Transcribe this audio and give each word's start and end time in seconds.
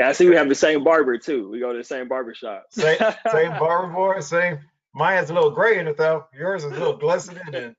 I 0.00 0.12
see 0.12 0.28
we 0.28 0.36
have 0.36 0.48
the 0.48 0.54
same 0.54 0.84
barber 0.84 1.16
too. 1.18 1.48
We 1.48 1.60
go 1.60 1.72
to 1.72 1.78
the 1.78 1.84
same 1.84 2.08
barber 2.08 2.34
shop. 2.34 2.66
Same, 2.70 2.98
same 3.30 3.50
barber 3.58 3.92
boy, 3.92 4.20
same. 4.20 4.58
Mine 4.94 5.16
has 5.16 5.30
a 5.30 5.34
little 5.34 5.50
gray 5.50 5.78
in 5.78 5.88
it 5.88 5.96
though. 5.96 6.26
Yours 6.36 6.64
is 6.64 6.72
a 6.72 6.74
little 6.74 6.96
glistening 6.96 7.54
and 7.54 7.74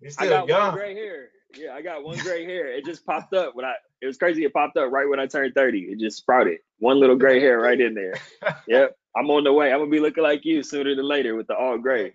you're 0.00 0.12
I 0.18 0.26
got 0.26 0.48
young. 0.48 0.68
one 0.68 0.74
gray 0.74 0.94
hair. 0.94 1.28
Yeah, 1.56 1.74
I 1.74 1.82
got 1.82 2.02
one 2.02 2.18
gray 2.18 2.44
hair. 2.44 2.66
It 2.72 2.84
just 2.84 3.06
popped 3.06 3.34
up 3.34 3.54
when 3.54 3.64
I. 3.64 3.74
It 4.00 4.06
was 4.06 4.18
crazy. 4.18 4.44
It 4.44 4.52
popped 4.52 4.76
up 4.76 4.90
right 4.90 5.08
when 5.08 5.20
I 5.20 5.26
turned 5.26 5.54
thirty. 5.54 5.80
It 5.80 5.98
just 5.98 6.18
sprouted. 6.18 6.58
One 6.78 6.98
little 6.98 7.16
gray 7.16 7.40
hair 7.40 7.60
right 7.60 7.80
in 7.80 7.94
there. 7.94 8.14
Yep. 8.66 8.96
I'm 9.16 9.30
on 9.30 9.44
the 9.44 9.52
way. 9.52 9.72
I'm 9.72 9.78
gonna 9.78 9.90
be 9.90 10.00
looking 10.00 10.22
like 10.24 10.44
you 10.44 10.62
sooner 10.62 10.94
than 10.94 11.06
later 11.06 11.36
with 11.36 11.46
the 11.46 11.54
all 11.56 11.78
gray. 11.78 12.12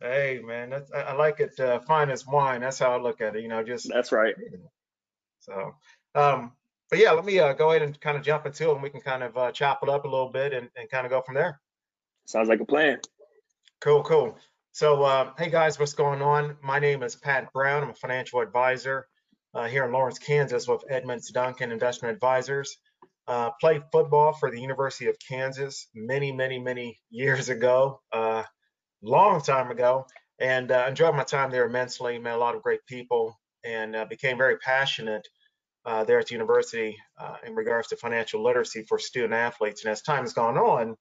Hey 0.00 0.40
man, 0.44 0.70
that's 0.70 0.92
I, 0.92 1.00
I 1.00 1.12
like 1.14 1.40
it 1.40 1.58
uh, 1.58 1.80
fine 1.80 2.10
as 2.10 2.26
wine. 2.26 2.60
That's 2.60 2.78
how 2.78 2.92
I 2.92 3.00
look 3.00 3.20
at 3.20 3.36
it. 3.36 3.42
You 3.42 3.48
know, 3.48 3.62
just 3.62 3.88
That's 3.88 4.12
right. 4.12 4.34
so. 5.40 5.74
Um, 6.14 6.52
but 6.92 6.98
yeah, 6.98 7.12
let 7.12 7.24
me 7.24 7.38
uh, 7.38 7.54
go 7.54 7.70
ahead 7.70 7.80
and 7.80 7.98
kind 8.02 8.18
of 8.18 8.22
jump 8.22 8.44
into 8.44 8.68
it, 8.68 8.74
and 8.74 8.82
we 8.82 8.90
can 8.90 9.00
kind 9.00 9.22
of 9.22 9.34
uh, 9.38 9.50
chop 9.50 9.82
it 9.82 9.88
up 9.88 10.04
a 10.04 10.08
little 10.08 10.28
bit 10.28 10.52
and, 10.52 10.68
and 10.76 10.90
kind 10.90 11.06
of 11.06 11.10
go 11.10 11.22
from 11.22 11.34
there. 11.34 11.58
Sounds 12.26 12.50
like 12.50 12.60
a 12.60 12.66
plan. 12.66 12.98
Cool, 13.80 14.02
cool. 14.02 14.36
So, 14.72 15.02
uh, 15.02 15.30
hey 15.38 15.48
guys, 15.48 15.78
what's 15.78 15.94
going 15.94 16.20
on? 16.20 16.58
My 16.62 16.78
name 16.80 17.02
is 17.02 17.16
Pat 17.16 17.50
Brown. 17.54 17.82
I'm 17.82 17.88
a 17.88 17.94
financial 17.94 18.40
advisor 18.40 19.08
uh, 19.54 19.68
here 19.68 19.86
in 19.86 19.92
Lawrence, 19.92 20.18
Kansas 20.18 20.68
with 20.68 20.84
Edmonds 20.90 21.30
Duncan 21.30 21.72
Investment 21.72 22.12
Advisors. 22.12 22.76
Uh, 23.26 23.52
played 23.58 23.80
football 23.90 24.34
for 24.34 24.50
the 24.50 24.60
University 24.60 25.06
of 25.06 25.16
Kansas 25.26 25.88
many, 25.94 26.30
many, 26.30 26.58
many 26.58 27.00
years 27.08 27.48
ago, 27.48 28.02
uh, 28.12 28.42
long 29.00 29.40
time 29.40 29.70
ago, 29.70 30.04
and 30.38 30.70
uh, 30.70 30.84
enjoyed 30.86 31.14
my 31.14 31.24
time 31.24 31.50
there 31.50 31.64
immensely. 31.64 32.18
Met 32.18 32.34
a 32.34 32.38
lot 32.38 32.54
of 32.54 32.62
great 32.62 32.84
people 32.86 33.40
and 33.64 33.96
uh, 33.96 34.04
became 34.04 34.36
very 34.36 34.58
passionate 34.58 35.26
uh, 35.84 36.04
there 36.04 36.18
at 36.18 36.26
the 36.26 36.34
university 36.34 36.96
uh, 37.18 37.36
in 37.46 37.54
regards 37.54 37.88
to 37.88 37.96
financial 37.96 38.42
literacy 38.42 38.84
for 38.88 38.98
student 38.98 39.34
athletes. 39.34 39.84
And 39.84 39.92
as 39.92 40.02
time 40.02 40.22
has 40.22 40.32
gone 40.32 40.56
on, 40.56 40.96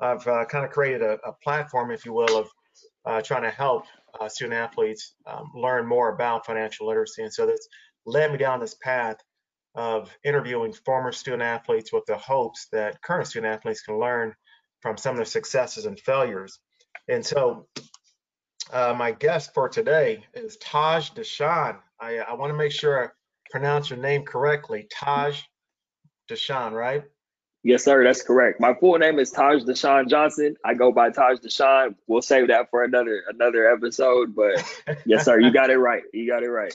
I've 0.00 0.26
uh, 0.26 0.44
kind 0.46 0.64
of 0.64 0.70
created 0.70 1.02
a, 1.02 1.18
a 1.24 1.32
platform, 1.42 1.90
if 1.90 2.04
you 2.04 2.12
will, 2.12 2.38
of 2.38 2.48
uh, 3.04 3.22
trying 3.22 3.42
to 3.42 3.50
help 3.50 3.84
uh, 4.20 4.28
student 4.28 4.54
athletes 4.54 5.14
um, 5.26 5.50
learn 5.54 5.86
more 5.86 6.12
about 6.12 6.46
financial 6.46 6.86
literacy. 6.86 7.22
And 7.22 7.32
so 7.32 7.46
that's 7.46 7.68
led 8.06 8.32
me 8.32 8.38
down 8.38 8.60
this 8.60 8.74
path 8.74 9.16
of 9.74 10.10
interviewing 10.24 10.72
former 10.72 11.12
student 11.12 11.42
athletes 11.42 11.92
with 11.92 12.04
the 12.06 12.16
hopes 12.16 12.68
that 12.72 13.00
current 13.02 13.26
student 13.26 13.52
athletes 13.52 13.82
can 13.82 13.98
learn 13.98 14.34
from 14.80 14.96
some 14.96 15.12
of 15.12 15.16
their 15.16 15.24
successes 15.24 15.86
and 15.86 15.98
failures. 15.98 16.58
And 17.08 17.24
so 17.24 17.66
uh, 18.72 18.94
my 18.96 19.12
guest 19.12 19.54
for 19.54 19.68
today 19.68 20.24
is 20.34 20.56
Taj 20.58 21.10
Dashaun. 21.10 21.78
I, 22.00 22.18
I 22.18 22.34
want 22.34 22.50
to 22.50 22.56
make 22.56 22.72
sure 22.72 23.14
pronounce 23.52 23.90
your 23.90 23.98
name 23.98 24.24
correctly. 24.24 24.88
Taj 24.90 25.42
Dashaun, 26.28 26.72
right? 26.72 27.04
Yes, 27.62 27.84
sir. 27.84 28.02
That's 28.02 28.22
correct. 28.22 28.58
My 28.58 28.74
full 28.74 28.98
name 28.98 29.20
is 29.20 29.30
Taj 29.30 29.62
Dashaun 29.62 30.08
Johnson. 30.08 30.56
I 30.64 30.74
go 30.74 30.90
by 30.90 31.10
Taj 31.10 31.38
Dashaun. 31.38 31.94
We'll 32.08 32.22
save 32.22 32.48
that 32.48 32.70
for 32.70 32.82
another 32.82 33.22
another 33.28 33.70
episode. 33.70 34.34
But 34.34 34.64
yes, 35.06 35.26
sir. 35.26 35.38
You 35.38 35.52
got 35.52 35.70
it 35.70 35.78
right. 35.78 36.02
You 36.12 36.26
got 36.26 36.42
it 36.42 36.50
right. 36.50 36.74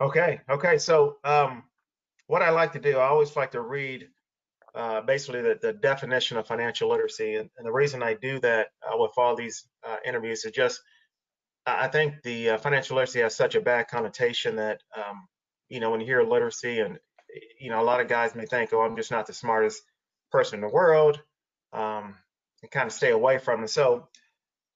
Okay, 0.00 0.40
okay. 0.48 0.78
So, 0.78 1.16
um, 1.24 1.64
what 2.26 2.40
I 2.42 2.50
like 2.50 2.72
to 2.72 2.80
do, 2.80 2.96
I 2.96 3.06
always 3.06 3.36
like 3.36 3.52
to 3.52 3.60
read 3.60 4.08
uh, 4.74 5.02
basically 5.02 5.42
the, 5.42 5.58
the 5.60 5.74
definition 5.74 6.36
of 6.36 6.46
financial 6.46 6.88
literacy. 6.88 7.34
And, 7.36 7.50
and 7.58 7.66
the 7.66 7.72
reason 7.72 8.02
I 8.02 8.14
do 8.14 8.40
that 8.40 8.68
uh, 8.82 8.96
with 8.96 9.12
all 9.16 9.36
these 9.36 9.66
uh, 9.86 9.96
interviews 10.06 10.44
is 10.44 10.52
just 10.52 10.80
I 11.66 11.84
I 11.84 11.88
think 11.88 12.22
the 12.22 12.50
uh, 12.50 12.58
financial 12.58 12.96
literacy 12.96 13.20
has 13.20 13.36
such 13.36 13.56
a 13.56 13.60
bad 13.60 13.88
connotation 13.88 14.56
that, 14.56 14.80
um, 14.96 15.26
you 15.68 15.80
know, 15.80 15.90
when 15.90 16.00
you 16.00 16.06
hear 16.06 16.22
literacy 16.22 16.80
and, 16.80 16.98
you 17.60 17.70
know, 17.70 17.80
a 17.80 17.84
lot 17.84 18.00
of 18.00 18.08
guys 18.08 18.34
may 18.34 18.46
think, 18.46 18.72
oh, 18.72 18.82
I'm 18.82 18.96
just 18.96 19.10
not 19.10 19.26
the 19.26 19.32
smartest 19.32 19.82
person 20.30 20.56
in 20.56 20.60
the 20.60 20.72
world 20.72 21.20
um, 21.72 22.16
and 22.62 22.70
kind 22.70 22.86
of 22.86 22.92
stay 22.92 23.10
away 23.10 23.38
from 23.38 23.64
it. 23.64 23.70
So, 23.70 24.08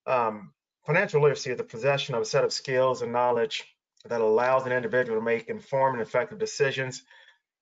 um, 0.06 0.52
financial 0.86 1.20
literacy 1.20 1.50
is 1.50 1.58
the 1.58 1.64
possession 1.64 2.14
of 2.14 2.22
a 2.22 2.24
set 2.24 2.44
of 2.44 2.52
skills 2.52 3.02
and 3.02 3.12
knowledge 3.12 3.64
that 4.08 4.20
allows 4.20 4.64
an 4.66 4.72
individual 4.72 5.18
to 5.18 5.24
make 5.24 5.48
informed 5.48 5.98
and 5.98 6.06
effective 6.06 6.38
decisions 6.38 7.02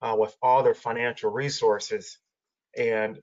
uh, 0.02 0.14
with 0.18 0.36
all 0.42 0.62
their 0.62 0.74
financial 0.74 1.30
resources. 1.30 2.18
And 2.76 3.18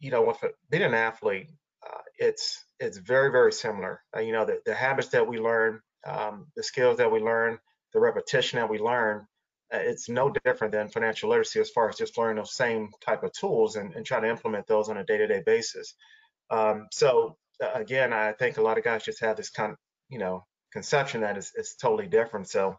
you 0.00 0.10
know, 0.10 0.22
with 0.22 0.38
being 0.70 0.82
an 0.82 0.94
athlete, 0.94 1.50
uh, 1.84 2.00
it's 2.18 2.64
it's 2.78 2.98
very 2.98 3.30
very 3.30 3.52
similar. 3.52 4.02
Uh, 4.16 4.20
you 4.20 4.32
know, 4.32 4.44
the, 4.44 4.60
the 4.64 4.74
habits 4.74 5.08
that 5.08 5.26
we 5.26 5.38
learn, 5.38 5.80
um, 6.06 6.46
the 6.56 6.62
skills 6.62 6.98
that 6.98 7.10
we 7.10 7.20
learn, 7.20 7.58
the 7.92 8.00
repetition 8.00 8.58
that 8.58 8.70
we 8.70 8.78
learn, 8.78 9.26
it's 9.70 10.08
no 10.08 10.32
different 10.44 10.72
than 10.72 10.88
financial 10.88 11.30
literacy 11.30 11.60
as 11.60 11.70
far 11.70 11.88
as 11.88 11.96
just 11.96 12.16
learning 12.16 12.36
those 12.36 12.54
same 12.54 12.90
type 13.04 13.22
of 13.22 13.32
tools 13.32 13.76
and, 13.76 13.94
and 13.94 14.06
trying 14.06 14.22
to 14.22 14.30
implement 14.30 14.66
those 14.66 14.88
on 14.88 14.96
a 14.96 15.04
day-to-day 15.04 15.42
basis. 15.44 15.94
Um, 16.50 16.86
so 16.92 17.36
uh, 17.62 17.72
again, 17.74 18.12
I 18.12 18.32
think 18.32 18.56
a 18.56 18.62
lot 18.62 18.78
of 18.78 18.84
guys 18.84 19.04
just 19.04 19.20
have 19.20 19.36
this 19.36 19.50
kind 19.50 19.72
of 19.72 19.78
you 20.08 20.18
know 20.18 20.44
conception 20.72 21.22
that 21.22 21.36
is, 21.36 21.52
is 21.56 21.76
totally 21.80 22.06
different. 22.08 22.48
So 22.48 22.78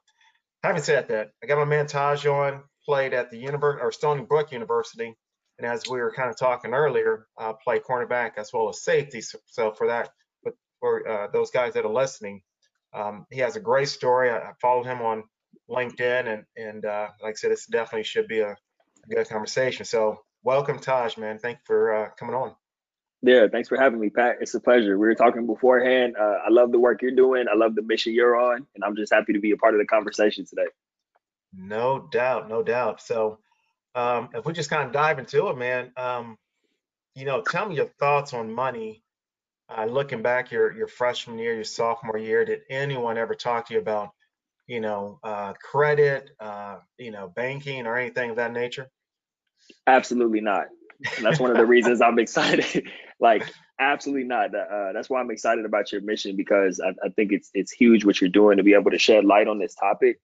having 0.64 0.82
said 0.82 1.08
that, 1.10 1.30
I 1.44 1.48
got 1.48 1.58
my 1.58 1.66
man 1.66 1.88
Taj 1.88 2.26
on, 2.26 2.64
played 2.86 3.14
at 3.14 3.30
the 3.30 3.38
University 3.38 3.84
or 3.84 3.92
Stony 3.92 4.24
Brook 4.24 4.52
University. 4.52 5.14
And 5.58 5.68
as 5.68 5.84
we 5.90 6.00
were 6.00 6.14
kind 6.14 6.30
of 6.30 6.38
talking 6.38 6.74
earlier, 6.74 7.28
uh, 7.38 7.54
play 7.54 7.80
cornerback 7.80 8.32
as 8.38 8.52
well 8.54 8.70
as 8.70 8.82
safety. 8.82 9.22
So, 9.22 9.40
so 9.46 9.72
for 9.72 9.88
that, 9.88 10.10
but 10.44 10.54
for 10.80 11.08
uh, 11.08 11.28
those 11.32 11.52
guys 11.52 11.74
that 11.74 11.86
are 11.86 11.92
listening, 11.92 12.42
um, 12.94 13.26
he 13.30 13.40
has 13.42 13.58
a 13.58 13.60
great 13.60 13.90
story. 13.90 14.32
I, 14.32 14.38
I 14.38 14.52
followed 14.62 14.86
him 14.86 15.02
on 15.02 15.24
LinkedIn, 15.70 16.28
and 16.28 16.44
and 16.58 16.86
uh, 16.86 17.10
like 17.22 17.32
I 17.32 17.36
said, 17.36 17.52
this 17.52 17.66
definitely 17.66 18.04
should 18.04 18.28
be 18.28 18.40
a, 18.40 18.52
a 18.52 19.16
good 19.16 19.30
conversation. 19.30 19.86
So 19.86 20.22
welcome, 20.44 20.80
Taj, 20.80 21.18
man. 21.18 21.40
Thank 21.40 21.58
you 21.58 21.64
for 21.66 21.94
uh, 21.94 22.10
coming 22.18 22.36
on. 22.36 22.56
Yeah, 23.22 23.48
thanks 23.52 23.68
for 23.68 23.78
having 23.78 24.00
me, 24.00 24.10
Pat. 24.10 24.38
It's 24.40 24.54
a 24.54 24.62
pleasure. 24.62 24.98
We 24.98 25.08
were 25.08 25.16
talking 25.16 25.46
beforehand. 25.46 26.16
Uh, 26.18 26.38
I 26.46 26.50
love 26.50 26.72
the 26.72 26.80
work 26.80 27.02
you're 27.02 27.12
doing. 27.12 27.48
I 27.52 27.56
love 27.56 27.76
the 27.76 27.82
mission 27.82 28.14
you're 28.14 28.40
on, 28.40 28.66
and 28.76 28.84
I'm 28.84 28.96
just 28.96 29.12
happy 29.14 29.34
to 29.34 29.40
be 29.40 29.52
a 29.52 29.58
part 29.58 29.74
of 29.74 29.80
the 29.80 29.86
conversation 29.86 30.46
today. 30.46 30.68
No 31.54 32.08
doubt, 32.12 32.48
no 32.48 32.64
doubt. 32.64 33.02
So, 33.02 33.40
um, 33.96 34.30
if 34.34 34.46
we 34.46 34.54
just 34.54 34.70
kind 34.70 34.86
of 34.88 34.94
dive 34.94 35.20
into 35.20 35.50
it, 35.50 35.58
man, 35.58 35.92
um, 35.98 36.38
you 37.14 37.26
know, 37.26 37.42
tell 37.42 37.68
me 37.68 37.76
your 37.76 37.90
thoughts 38.00 38.34
on 38.34 38.54
money. 38.54 39.04
Uh, 39.68 39.86
looking 39.86 40.22
back 40.24 40.52
your 40.52 40.72
your 40.72 40.88
freshman 40.88 41.38
year, 41.38 41.54
your 41.54 41.64
sophomore 41.64 42.18
year, 42.18 42.46
did 42.46 42.62
anyone 42.70 43.18
ever 43.18 43.36
talk 43.36 43.68
to 43.68 43.74
you 43.74 43.80
about, 43.80 44.12
you 44.70 44.82
know, 44.82 45.20
uh, 45.24 45.56
credit, 45.56 46.32
uh, 46.40 46.80
you 47.00 47.12
know, 47.12 47.28
banking 47.30 47.88
or 47.88 47.98
anything 47.98 48.32
of 48.32 48.38
that 48.38 48.54
nature? 48.54 48.90
Absolutely 49.88 50.42
not. 50.42 50.68
And 51.18 51.26
that's 51.26 51.40
one 51.40 51.52
of 51.52 51.58
the 51.58 51.66
reasons 51.66 52.02
I'm 52.02 52.20
excited. 52.20 52.90
like, 53.20 53.46
absolutely 53.80 54.26
not. 54.28 54.56
Uh, 54.56 54.94
that's 54.94 55.10
why 55.10 55.20
I'm 55.22 55.32
excited 55.32 55.66
about 55.66 55.92
your 55.92 56.02
mission 56.02 56.38
because 56.38 56.80
I, 56.80 56.90
I 57.06 57.10
think 57.10 57.34
it's 57.34 57.52
it's 57.54 57.72
huge 57.72 58.06
what 58.06 58.22
you're 58.22 58.30
doing 58.30 58.58
to 58.58 58.64
be 58.64 58.74
able 58.76 58.92
to 58.92 59.00
shed 59.00 59.26
light 59.26 59.48
on 59.48 59.60
this 59.60 59.76
topic. 59.76 60.20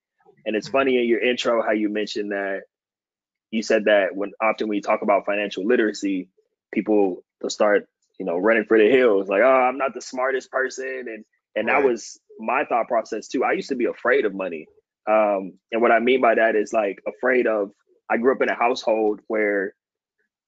And 0.45 0.55
it's 0.55 0.67
funny 0.69 0.97
in 0.99 1.07
your 1.07 1.21
intro 1.21 1.61
how 1.63 1.71
you 1.71 1.89
mentioned 1.89 2.31
that 2.31 2.63
you 3.51 3.63
said 3.63 3.85
that 3.85 4.15
when 4.15 4.31
often 4.41 4.67
when 4.67 4.77
you 4.77 4.81
talk 4.81 5.01
about 5.01 5.25
financial 5.25 5.65
literacy, 5.65 6.29
people 6.73 7.23
will 7.41 7.49
start, 7.49 7.87
you 8.19 8.25
know, 8.25 8.37
running 8.37 8.65
for 8.65 8.77
the 8.77 8.89
hills, 8.89 9.29
like, 9.29 9.41
oh, 9.43 9.47
I'm 9.47 9.77
not 9.77 9.93
the 9.93 10.01
smartest 10.01 10.51
person. 10.51 11.05
And 11.07 11.25
and 11.55 11.67
Right. 11.67 11.69
that 11.69 11.83
was 11.83 12.19
my 12.39 12.65
thought 12.65 12.87
process 12.87 13.27
too. 13.27 13.43
I 13.43 13.53
used 13.53 13.69
to 13.69 13.75
be 13.75 13.85
afraid 13.85 14.25
of 14.25 14.33
money. 14.33 14.67
Um, 15.07 15.53
and 15.71 15.81
what 15.81 15.91
I 15.91 15.99
mean 15.99 16.21
by 16.21 16.35
that 16.35 16.55
is 16.55 16.73
like 16.73 17.01
afraid 17.07 17.47
of 17.47 17.71
I 18.09 18.17
grew 18.17 18.33
up 18.33 18.41
in 18.41 18.49
a 18.49 18.55
household 18.55 19.19
where, 19.27 19.73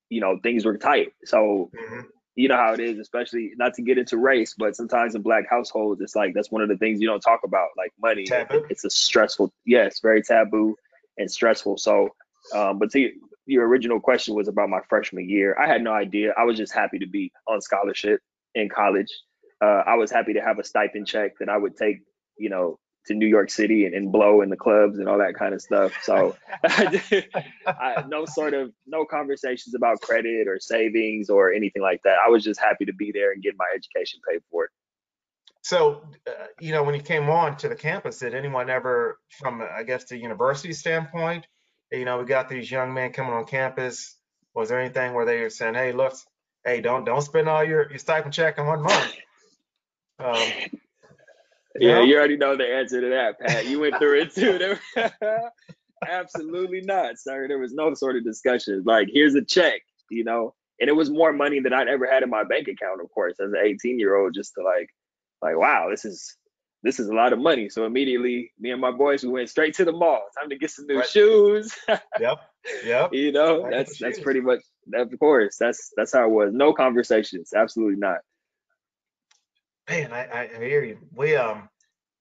you 0.08 0.20
know, 0.20 0.38
things 0.42 0.64
were 0.64 0.76
tight. 0.76 1.12
So 1.24 1.70
Mhm. 1.74 2.06
you 2.34 2.48
know 2.48 2.56
how 2.56 2.72
it 2.72 2.80
is, 2.80 2.98
especially 2.98 3.52
not 3.56 3.74
to 3.74 3.82
get 3.82 3.98
into 3.98 4.16
race, 4.16 4.54
but 4.56 4.76
sometimes 4.76 5.14
in 5.14 5.22
black 5.22 5.48
households, 5.48 6.00
it's 6.00 6.14
like 6.14 6.34
that's 6.34 6.50
one 6.50 6.62
of 6.62 6.68
the 6.68 6.76
things 6.76 7.00
you 7.00 7.08
don't 7.08 7.20
talk 7.20 7.40
about, 7.44 7.68
like 7.76 7.92
money. 8.00 8.24
Taboo. 8.24 8.64
It's 8.70 8.84
a 8.84 8.90
stressful, 8.90 9.52
yes, 9.64 10.00
very 10.00 10.22
taboo 10.22 10.76
and 11.16 11.30
stressful. 11.30 11.78
So, 11.78 12.14
um, 12.54 12.78
but 12.78 12.90
to 12.92 13.10
your 13.46 13.66
original 13.66 13.98
question 13.98 14.34
was 14.34 14.46
about 14.46 14.68
my 14.68 14.80
freshman 14.88 15.28
year. 15.28 15.56
I 15.58 15.66
had 15.66 15.82
no 15.82 15.92
idea. 15.92 16.32
I 16.36 16.44
was 16.44 16.56
just 16.56 16.72
happy 16.72 16.98
to 17.00 17.06
be 17.06 17.32
on 17.48 17.60
scholarship 17.60 18.20
in 18.54 18.68
college. 18.68 19.08
Uh, 19.60 19.82
I 19.86 19.94
was 19.96 20.10
happy 20.10 20.34
to 20.34 20.40
have 20.40 20.58
a 20.58 20.64
stipend 20.64 21.06
check 21.06 21.38
that 21.40 21.48
I 21.48 21.56
would 21.56 21.76
take, 21.76 21.98
you 22.38 22.48
know, 22.48 22.78
to 23.06 23.14
New 23.14 23.26
York 23.26 23.50
City 23.50 23.86
and, 23.86 23.94
and 23.94 24.12
blow 24.12 24.42
in 24.42 24.50
the 24.50 24.56
clubs 24.56 24.98
and 24.98 25.08
all 25.08 25.18
that 25.18 25.34
kind 25.34 25.54
of 25.54 25.60
stuff. 25.60 25.92
So, 26.02 26.36
I, 26.64 28.04
no 28.06 28.24
sort 28.26 28.54
of 28.54 28.72
no 28.86 29.04
conversations 29.04 29.74
about 29.74 30.00
credit 30.00 30.46
or 30.46 30.58
savings 30.60 31.30
or 31.30 31.52
anything 31.52 31.82
like 31.82 32.00
that. 32.04 32.18
I 32.24 32.28
was 32.28 32.44
just 32.44 32.60
happy 32.60 32.84
to 32.84 32.92
be 32.92 33.10
there 33.12 33.32
and 33.32 33.42
get 33.42 33.54
my 33.58 33.66
education 33.74 34.20
paid 34.28 34.40
for 34.50 34.64
it. 34.64 34.70
So, 35.62 36.02
uh, 36.26 36.46
you 36.60 36.72
know, 36.72 36.82
when 36.82 36.94
you 36.94 37.02
came 37.02 37.28
on 37.28 37.56
to 37.58 37.68
the 37.68 37.74
campus, 37.74 38.18
did 38.18 38.34
anyone 38.34 38.70
ever, 38.70 39.18
from 39.38 39.60
I 39.60 39.82
guess 39.82 40.04
the 40.04 40.16
university 40.16 40.72
standpoint, 40.72 41.46
you 41.90 42.04
know, 42.04 42.18
we 42.18 42.24
got 42.24 42.48
these 42.48 42.70
young 42.70 42.94
men 42.94 43.12
coming 43.12 43.32
on 43.32 43.44
campus. 43.44 44.16
Was 44.54 44.68
there 44.68 44.80
anything 44.80 45.14
where 45.14 45.24
they 45.24 45.40
were 45.40 45.50
saying, 45.50 45.74
"Hey, 45.74 45.92
look, 45.92 46.14
hey, 46.64 46.80
don't 46.80 47.04
don't 47.04 47.22
spend 47.22 47.48
all 47.48 47.64
your 47.64 47.88
your 47.90 47.98
stipend 47.98 48.34
check 48.34 48.58
in 48.58 48.66
one 48.66 48.82
month"? 48.82 49.14
Um, 50.18 50.36
Yeah, 51.80 52.00
you 52.02 52.16
already 52.16 52.36
know 52.36 52.56
the 52.56 52.66
answer 52.66 53.00
to 53.00 53.08
that, 53.10 53.38
Pat. 53.38 53.66
You 53.66 53.80
went 53.80 53.98
through 53.98 54.22
it 54.22 54.34
too. 54.34 54.76
Absolutely 56.08 56.80
not, 56.80 57.18
sir. 57.18 57.48
There 57.48 57.58
was 57.58 57.72
no 57.72 57.94
sort 57.94 58.16
of 58.16 58.24
discussion. 58.24 58.82
Like, 58.84 59.08
here's 59.12 59.34
a 59.34 59.44
check, 59.44 59.82
you 60.10 60.24
know, 60.24 60.54
and 60.80 60.88
it 60.88 60.92
was 60.92 61.10
more 61.10 61.32
money 61.32 61.60
than 61.60 61.72
I'd 61.72 61.88
ever 61.88 62.06
had 62.06 62.22
in 62.22 62.30
my 62.30 62.44
bank 62.44 62.68
account, 62.68 63.00
of 63.00 63.10
course, 63.10 63.34
as 63.40 63.52
an 63.52 63.60
18 63.62 63.98
year 63.98 64.16
old, 64.16 64.34
just 64.34 64.54
to 64.54 64.62
like, 64.62 64.88
like, 65.42 65.56
wow, 65.56 65.88
this 65.90 66.04
is 66.04 66.36
this 66.84 67.00
is 67.00 67.08
a 67.08 67.14
lot 67.14 67.32
of 67.32 67.40
money. 67.40 67.68
So 67.68 67.84
immediately, 67.84 68.52
me 68.58 68.70
and 68.70 68.80
my 68.80 68.92
boys, 68.92 69.24
we 69.24 69.30
went 69.30 69.50
straight 69.50 69.74
to 69.74 69.84
the 69.84 69.92
mall. 69.92 70.22
Time 70.38 70.48
to 70.50 70.56
get 70.56 70.70
some 70.70 70.86
new 70.86 70.98
right. 70.98 71.08
shoes. 71.08 71.72
yep, 72.20 72.38
yep. 72.84 73.12
You 73.12 73.32
know, 73.32 73.62
right 73.62 73.72
that's 73.72 73.98
that's 73.98 74.16
shoes. 74.16 74.24
pretty 74.24 74.40
much. 74.40 74.60
Of 74.94 75.16
course, 75.18 75.56
that's 75.58 75.92
that's 75.96 76.12
how 76.12 76.24
it 76.24 76.30
was. 76.30 76.52
No 76.52 76.72
conversations. 76.72 77.52
Absolutely 77.54 77.96
not. 77.96 78.18
Man, 79.88 80.12
I, 80.12 80.50
I 80.54 80.58
hear 80.58 80.84
you. 80.84 80.98
We 81.14 81.36
um, 81.36 81.68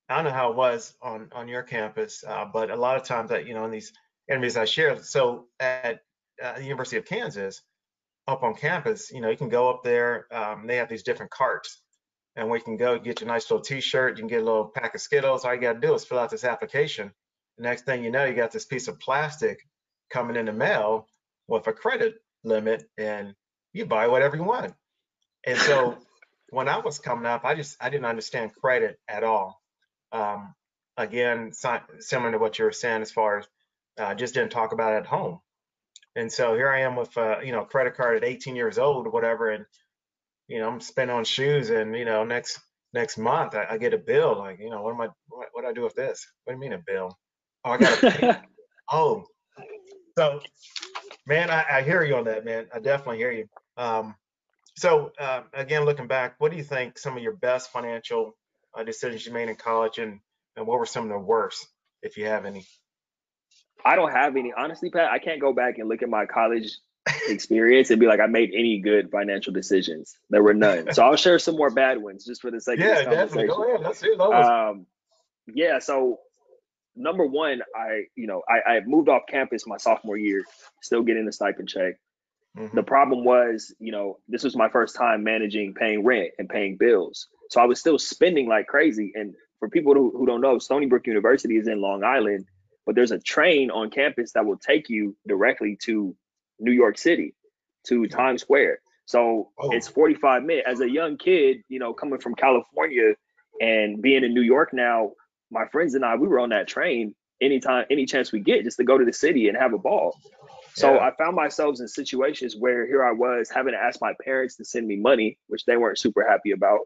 I 0.09 0.15
don't 0.15 0.25
know 0.25 0.31
how 0.31 0.51
it 0.51 0.55
was 0.55 0.93
on 1.01 1.29
on 1.33 1.47
your 1.47 1.63
campus, 1.63 2.23
uh, 2.25 2.45
but 2.45 2.71
a 2.71 2.75
lot 2.75 2.95
of 2.95 3.03
times 3.03 3.29
that 3.29 3.45
you 3.45 3.53
know 3.53 3.65
in 3.65 3.71
these 3.71 3.91
interviews 4.29 4.57
I 4.57 4.65
share. 4.65 5.01
So 5.03 5.47
at 5.59 6.01
uh, 6.41 6.53
the 6.53 6.63
University 6.63 6.97
of 6.97 7.05
Kansas, 7.05 7.61
up 8.27 8.43
on 8.43 8.53
campus, 8.53 9.11
you 9.11 9.21
know, 9.21 9.29
you 9.29 9.37
can 9.37 9.49
go 9.49 9.69
up 9.69 9.83
there. 9.83 10.27
Um, 10.33 10.67
they 10.67 10.77
have 10.77 10.89
these 10.89 11.03
different 11.03 11.31
carts 11.31 11.81
and 12.35 12.49
we 12.49 12.59
can 12.59 12.77
go 12.77 12.99
get 12.99 13.21
your 13.21 13.27
nice 13.27 13.49
little 13.49 13.63
t-shirt. 13.63 14.17
You 14.17 14.21
can 14.21 14.27
get 14.27 14.41
a 14.41 14.45
little 14.45 14.65
pack 14.65 14.93
of 14.95 15.01
Skittles. 15.01 15.45
All 15.45 15.55
you 15.55 15.61
got 15.61 15.73
to 15.73 15.79
do 15.79 15.93
is 15.93 16.05
fill 16.05 16.19
out 16.19 16.29
this 16.29 16.43
application. 16.43 17.11
The 17.57 17.63
next 17.63 17.85
thing 17.85 18.03
you 18.03 18.11
know, 18.11 18.25
you 18.25 18.35
got 18.35 18.51
this 18.51 18.65
piece 18.65 18.87
of 18.87 18.99
plastic 18.99 19.59
coming 20.11 20.35
in 20.35 20.45
the 20.45 20.53
mail 20.53 21.07
with 21.47 21.67
a 21.67 21.73
credit 21.73 22.15
limit 22.43 22.83
and 22.97 23.33
you 23.73 23.85
buy 23.85 24.07
whatever 24.07 24.35
you 24.35 24.43
want. 24.43 24.73
And 25.45 25.57
so 25.57 25.97
when 26.49 26.69
I 26.69 26.79
was 26.79 26.99
coming 26.99 27.25
up, 27.25 27.45
I 27.45 27.55
just, 27.55 27.77
I 27.81 27.89
didn't 27.89 28.05
understand 28.05 28.53
credit 28.55 28.99
at 29.07 29.23
all. 29.23 29.61
Um, 30.11 30.53
again, 30.97 31.51
similar 31.99 32.31
to 32.31 32.37
what 32.37 32.59
you 32.59 32.65
were 32.65 32.71
saying 32.71 33.01
as 33.01 33.11
far 33.11 33.39
as 33.39 33.47
uh, 33.99 34.15
just 34.15 34.33
didn't 34.33 34.51
talk 34.51 34.73
about 34.73 34.93
it 34.93 34.97
at 34.97 35.05
home. 35.05 35.39
And 36.15 36.31
so 36.31 36.55
here 36.55 36.69
I 36.69 36.81
am 36.81 36.95
with, 36.95 37.15
uh, 37.17 37.39
you 37.43 37.51
know, 37.51 37.63
credit 37.65 37.95
card 37.95 38.17
at 38.17 38.23
18 38.23 38.55
years 38.55 38.77
old 38.79 39.07
or 39.07 39.11
whatever. 39.11 39.51
And 39.51 39.65
you 40.47 40.59
know, 40.59 40.67
I'm 40.67 40.79
spending 40.79 41.15
on 41.15 41.25
shoes 41.25 41.69
and, 41.69 41.95
you 41.95 42.05
know, 42.05 42.23
next 42.23 42.59
next 42.93 43.17
month 43.17 43.55
I, 43.55 43.67
I 43.71 43.77
get 43.77 43.93
a 43.93 43.97
bill. 43.97 44.37
Like, 44.37 44.59
you 44.59 44.69
know, 44.69 44.81
what 44.81 44.93
am 44.93 45.01
I 45.01 45.09
what, 45.27 45.49
what 45.51 45.63
do 45.63 45.67
I 45.67 45.73
do 45.73 45.83
with 45.83 45.95
this? 45.95 46.25
What 46.43 46.53
do 46.53 46.57
you 46.57 46.61
mean 46.61 46.73
a 46.73 46.83
bill? 46.85 47.17
Oh, 47.65 47.71
I 47.71 47.77
gotta 47.77 48.11
pay. 48.11 48.35
oh. 48.91 49.25
So 50.17 50.39
man, 51.27 51.49
I, 51.49 51.65
I 51.71 51.81
hear 51.83 52.03
you 52.03 52.15
on 52.15 52.25
that, 52.25 52.45
man. 52.45 52.67
I 52.73 52.79
definitely 52.79 53.17
hear 53.17 53.31
you. 53.31 53.47
Um, 53.77 54.15
so 54.77 55.11
uh, 55.19 55.41
again, 55.53 55.85
looking 55.85 56.07
back, 56.07 56.35
what 56.37 56.51
do 56.51 56.57
you 56.57 56.63
think 56.63 56.99
some 56.99 57.17
of 57.17 57.23
your 57.23 57.33
best 57.33 57.71
financial 57.71 58.37
uh, 58.77 58.83
decisions 58.83 59.25
you 59.25 59.33
made 59.33 59.49
in 59.49 59.55
college, 59.55 59.97
and 59.97 60.19
and 60.55 60.67
what 60.67 60.79
were 60.79 60.85
some 60.85 61.03
of 61.03 61.09
the 61.09 61.19
worst, 61.19 61.67
if 62.03 62.15
you 62.17 62.25
have 62.27 62.45
any? 62.45 62.65
I 63.83 63.95
don't 63.95 64.11
have 64.11 64.35
any. 64.35 64.53
Honestly, 64.55 64.89
Pat, 64.89 65.09
I 65.11 65.19
can't 65.19 65.41
go 65.41 65.51
back 65.51 65.79
and 65.79 65.89
look 65.89 66.03
at 66.03 66.09
my 66.09 66.25
college 66.25 66.77
experience 67.27 67.89
and 67.89 67.99
be 67.99 68.05
like, 68.05 68.19
I 68.19 68.27
made 68.27 68.51
any 68.53 68.79
good 68.79 69.09
financial 69.09 69.51
decisions. 69.51 70.15
There 70.29 70.43
were 70.43 70.53
none. 70.53 70.93
So 70.93 71.03
I'll 71.03 71.15
share 71.15 71.39
some 71.39 71.55
more 71.55 71.71
bad 71.71 72.01
ones 72.01 72.25
just 72.25 72.41
for 72.41 72.51
the 72.51 72.61
sake 72.61 72.79
yeah, 72.79 72.85
of 72.85 72.95
this 72.95 73.05
conversation. 73.05 73.39
Yeah, 73.39 73.45
definitely. 73.45 73.47
Go 73.47 73.69
ahead. 73.69 73.85
Let's 73.85 74.01
hear 74.01 74.17
those. 74.17 74.45
Um, 74.45 74.85
yeah. 75.47 75.79
So 75.79 76.19
number 76.95 77.25
one, 77.25 77.61
I 77.75 78.03
you 78.15 78.27
know 78.27 78.43
I, 78.47 78.73
I 78.73 78.81
moved 78.85 79.09
off 79.09 79.23
campus 79.27 79.65
my 79.65 79.77
sophomore 79.77 80.17
year, 80.17 80.43
still 80.81 81.03
getting 81.03 81.25
the 81.25 81.33
stipend 81.33 81.69
check. 81.69 81.95
Mm-hmm. 82.57 82.75
The 82.75 82.83
problem 82.83 83.23
was, 83.23 83.73
you 83.79 83.91
know, 83.91 84.17
this 84.27 84.43
was 84.43 84.55
my 84.55 84.69
first 84.69 84.95
time 84.95 85.23
managing 85.23 85.73
paying 85.73 86.03
rent 86.03 86.31
and 86.37 86.49
paying 86.49 86.77
bills. 86.77 87.27
So 87.49 87.61
I 87.61 87.65
was 87.65 87.79
still 87.79 87.99
spending 87.99 88.47
like 88.47 88.67
crazy. 88.67 89.11
And 89.15 89.33
for 89.59 89.69
people 89.69 89.93
who, 89.93 90.13
who 90.15 90.25
don't 90.25 90.41
know, 90.41 90.59
Stony 90.59 90.85
Brook 90.85 91.07
University 91.07 91.57
is 91.57 91.67
in 91.67 91.81
Long 91.81 92.03
Island, 92.03 92.45
but 92.85 92.95
there's 92.95 93.11
a 93.11 93.19
train 93.19 93.71
on 93.71 93.89
campus 93.89 94.33
that 94.33 94.45
will 94.45 94.57
take 94.57 94.89
you 94.89 95.15
directly 95.27 95.77
to 95.83 96.15
New 96.59 96.71
York 96.71 96.97
City 96.97 97.35
to 97.87 98.07
Times 98.07 98.41
Square. 98.41 98.79
So 99.05 99.51
oh. 99.59 99.71
it's 99.71 99.87
45 99.87 100.43
minutes. 100.43 100.67
As 100.69 100.81
a 100.81 100.89
young 100.89 101.17
kid, 101.17 101.61
you 101.69 101.79
know, 101.79 101.93
coming 101.93 102.19
from 102.19 102.35
California 102.35 103.13
and 103.61 104.01
being 104.01 104.23
in 104.23 104.33
New 104.33 104.41
York 104.41 104.73
now, 104.73 105.11
my 105.49 105.65
friends 105.67 105.95
and 105.95 106.03
I, 106.03 106.15
we 106.15 106.27
were 106.27 106.39
on 106.39 106.49
that 106.49 106.67
train 106.67 107.15
anytime, 107.41 107.85
any 107.89 108.05
chance 108.05 108.31
we 108.31 108.39
get 108.39 108.63
just 108.63 108.77
to 108.77 108.83
go 108.83 108.97
to 108.97 109.05
the 109.05 109.13
city 109.13 109.47
and 109.47 109.57
have 109.57 109.73
a 109.73 109.77
ball. 109.77 110.17
So 110.77 110.93
yeah. 110.93 111.07
I 111.07 111.15
found 111.15 111.35
myself 111.35 111.79
in 111.79 111.87
situations 111.87 112.55
where 112.55 112.85
here 112.85 113.03
I 113.03 113.11
was 113.11 113.49
having 113.49 113.73
to 113.73 113.79
ask 113.79 113.99
my 113.99 114.13
parents 114.23 114.55
to 114.57 114.65
send 114.65 114.87
me 114.87 114.95
money, 114.95 115.39
which 115.47 115.65
they 115.65 115.75
weren't 115.75 115.97
super 115.97 116.27
happy 116.27 116.51
about. 116.51 116.81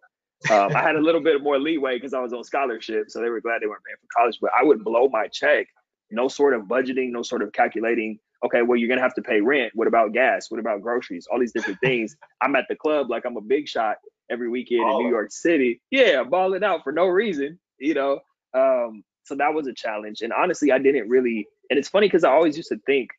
Um, 0.50 0.76
I 0.76 0.82
had 0.82 0.96
a 0.96 1.02
little 1.02 1.22
bit 1.22 1.44
more 1.44 1.60
leeway 1.60 1.98
because 1.98 2.14
I 2.14 2.20
was 2.20 2.34
on 2.34 2.44
scholarship, 2.44 3.10
so 3.10 3.22
they 3.22 3.30
were 3.30 3.42
glad 3.42 3.62
they 3.62 3.68
weren't 3.68 3.84
paying 3.84 3.98
for 4.02 4.08
college. 4.18 4.38
But 4.42 4.52
I 4.58 4.64
would 4.64 4.84
blow 4.84 5.10
my 5.10 5.28
check, 5.28 5.68
no 6.10 6.28
sort 6.28 6.54
of 6.54 6.64
budgeting, 6.64 7.12
no 7.12 7.22
sort 7.22 7.42
of 7.42 7.52
calculating 7.52 8.18
okay, 8.44 8.62
well, 8.62 8.78
you're 8.78 8.90
gonna 8.90 9.02
have 9.02 9.14
to 9.16 9.22
pay 9.22 9.42
rent. 9.42 9.72
What 9.76 9.88
about 9.88 10.14
gas? 10.14 10.50
What 10.50 10.60
about 10.60 10.82
groceries? 10.82 11.28
All 11.32 11.40
these 11.40 11.52
different 11.52 11.80
things. 11.80 12.16
I'm 12.42 12.56
at 12.56 12.66
the 12.70 12.76
club 12.76 13.10
like 13.10 13.26
I'm 13.26 13.38
a 13.38 13.42
big 13.42 13.68
shot 13.68 13.98
every 14.30 14.50
weekend 14.50 14.82
in 14.82 14.98
New 14.98 15.10
York 15.10 15.32
City. 15.32 15.82
Yeah, 15.92 16.24
balling 16.24 16.64
out 16.64 16.84
for 16.84 16.92
no 16.92 17.08
reason, 17.08 17.60
you 17.78 17.94
know. 17.94 18.20
Um, 18.54 19.04
so 19.24 19.36
that 19.36 19.54
was 19.54 19.68
a 19.68 19.74
challenge. 19.74 20.22
And 20.22 20.34
honestly, 20.34 20.72
I 20.72 20.80
didn't 20.80 21.10
really. 21.10 21.48
And 21.70 21.78
it's 21.78 21.90
funny 21.90 22.08
because 22.08 22.24
I 22.24 22.32
always 22.32 22.58
used 22.58 22.70
to 22.70 22.80
think, 22.86 23.10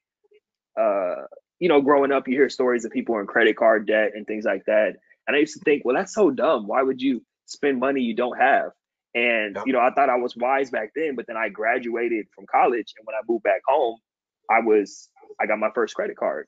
uh, 0.80 1.26
you 1.58 1.69
know, 1.69 1.80
growing 1.80 2.12
up, 2.12 2.26
you 2.26 2.34
hear 2.34 2.48
stories 2.48 2.84
of 2.84 2.92
people 2.92 3.19
in 3.19 3.26
credit 3.26 3.56
card 3.56 3.86
debt 3.86 4.12
and 4.14 4.26
things 4.26 4.44
like 4.44 4.64
that. 4.66 4.94
And 5.26 5.36
I 5.36 5.40
used 5.40 5.54
to 5.54 5.60
think, 5.60 5.84
well, 5.84 5.94
that's 5.94 6.14
so 6.14 6.30
dumb. 6.30 6.66
Why 6.66 6.82
would 6.82 7.00
you 7.00 7.22
spend 7.46 7.78
money 7.78 8.00
you 8.00 8.16
don't 8.16 8.38
have? 8.38 8.70
And 9.14 9.58
you 9.66 9.72
know, 9.72 9.80
I 9.80 9.90
thought 9.90 10.08
I 10.08 10.16
was 10.16 10.34
wise 10.36 10.70
back 10.70 10.90
then, 10.96 11.14
but 11.16 11.26
then 11.26 11.36
I 11.36 11.50
graduated 11.50 12.26
from 12.34 12.46
college, 12.50 12.94
and 12.96 13.06
when 13.06 13.14
I 13.14 13.20
moved 13.28 13.42
back 13.44 13.60
home, 13.66 13.98
I 14.50 14.60
was 14.60 15.08
I 15.40 15.46
got 15.46 15.58
my 15.58 15.70
first 15.74 15.94
credit 15.94 16.16
card, 16.16 16.46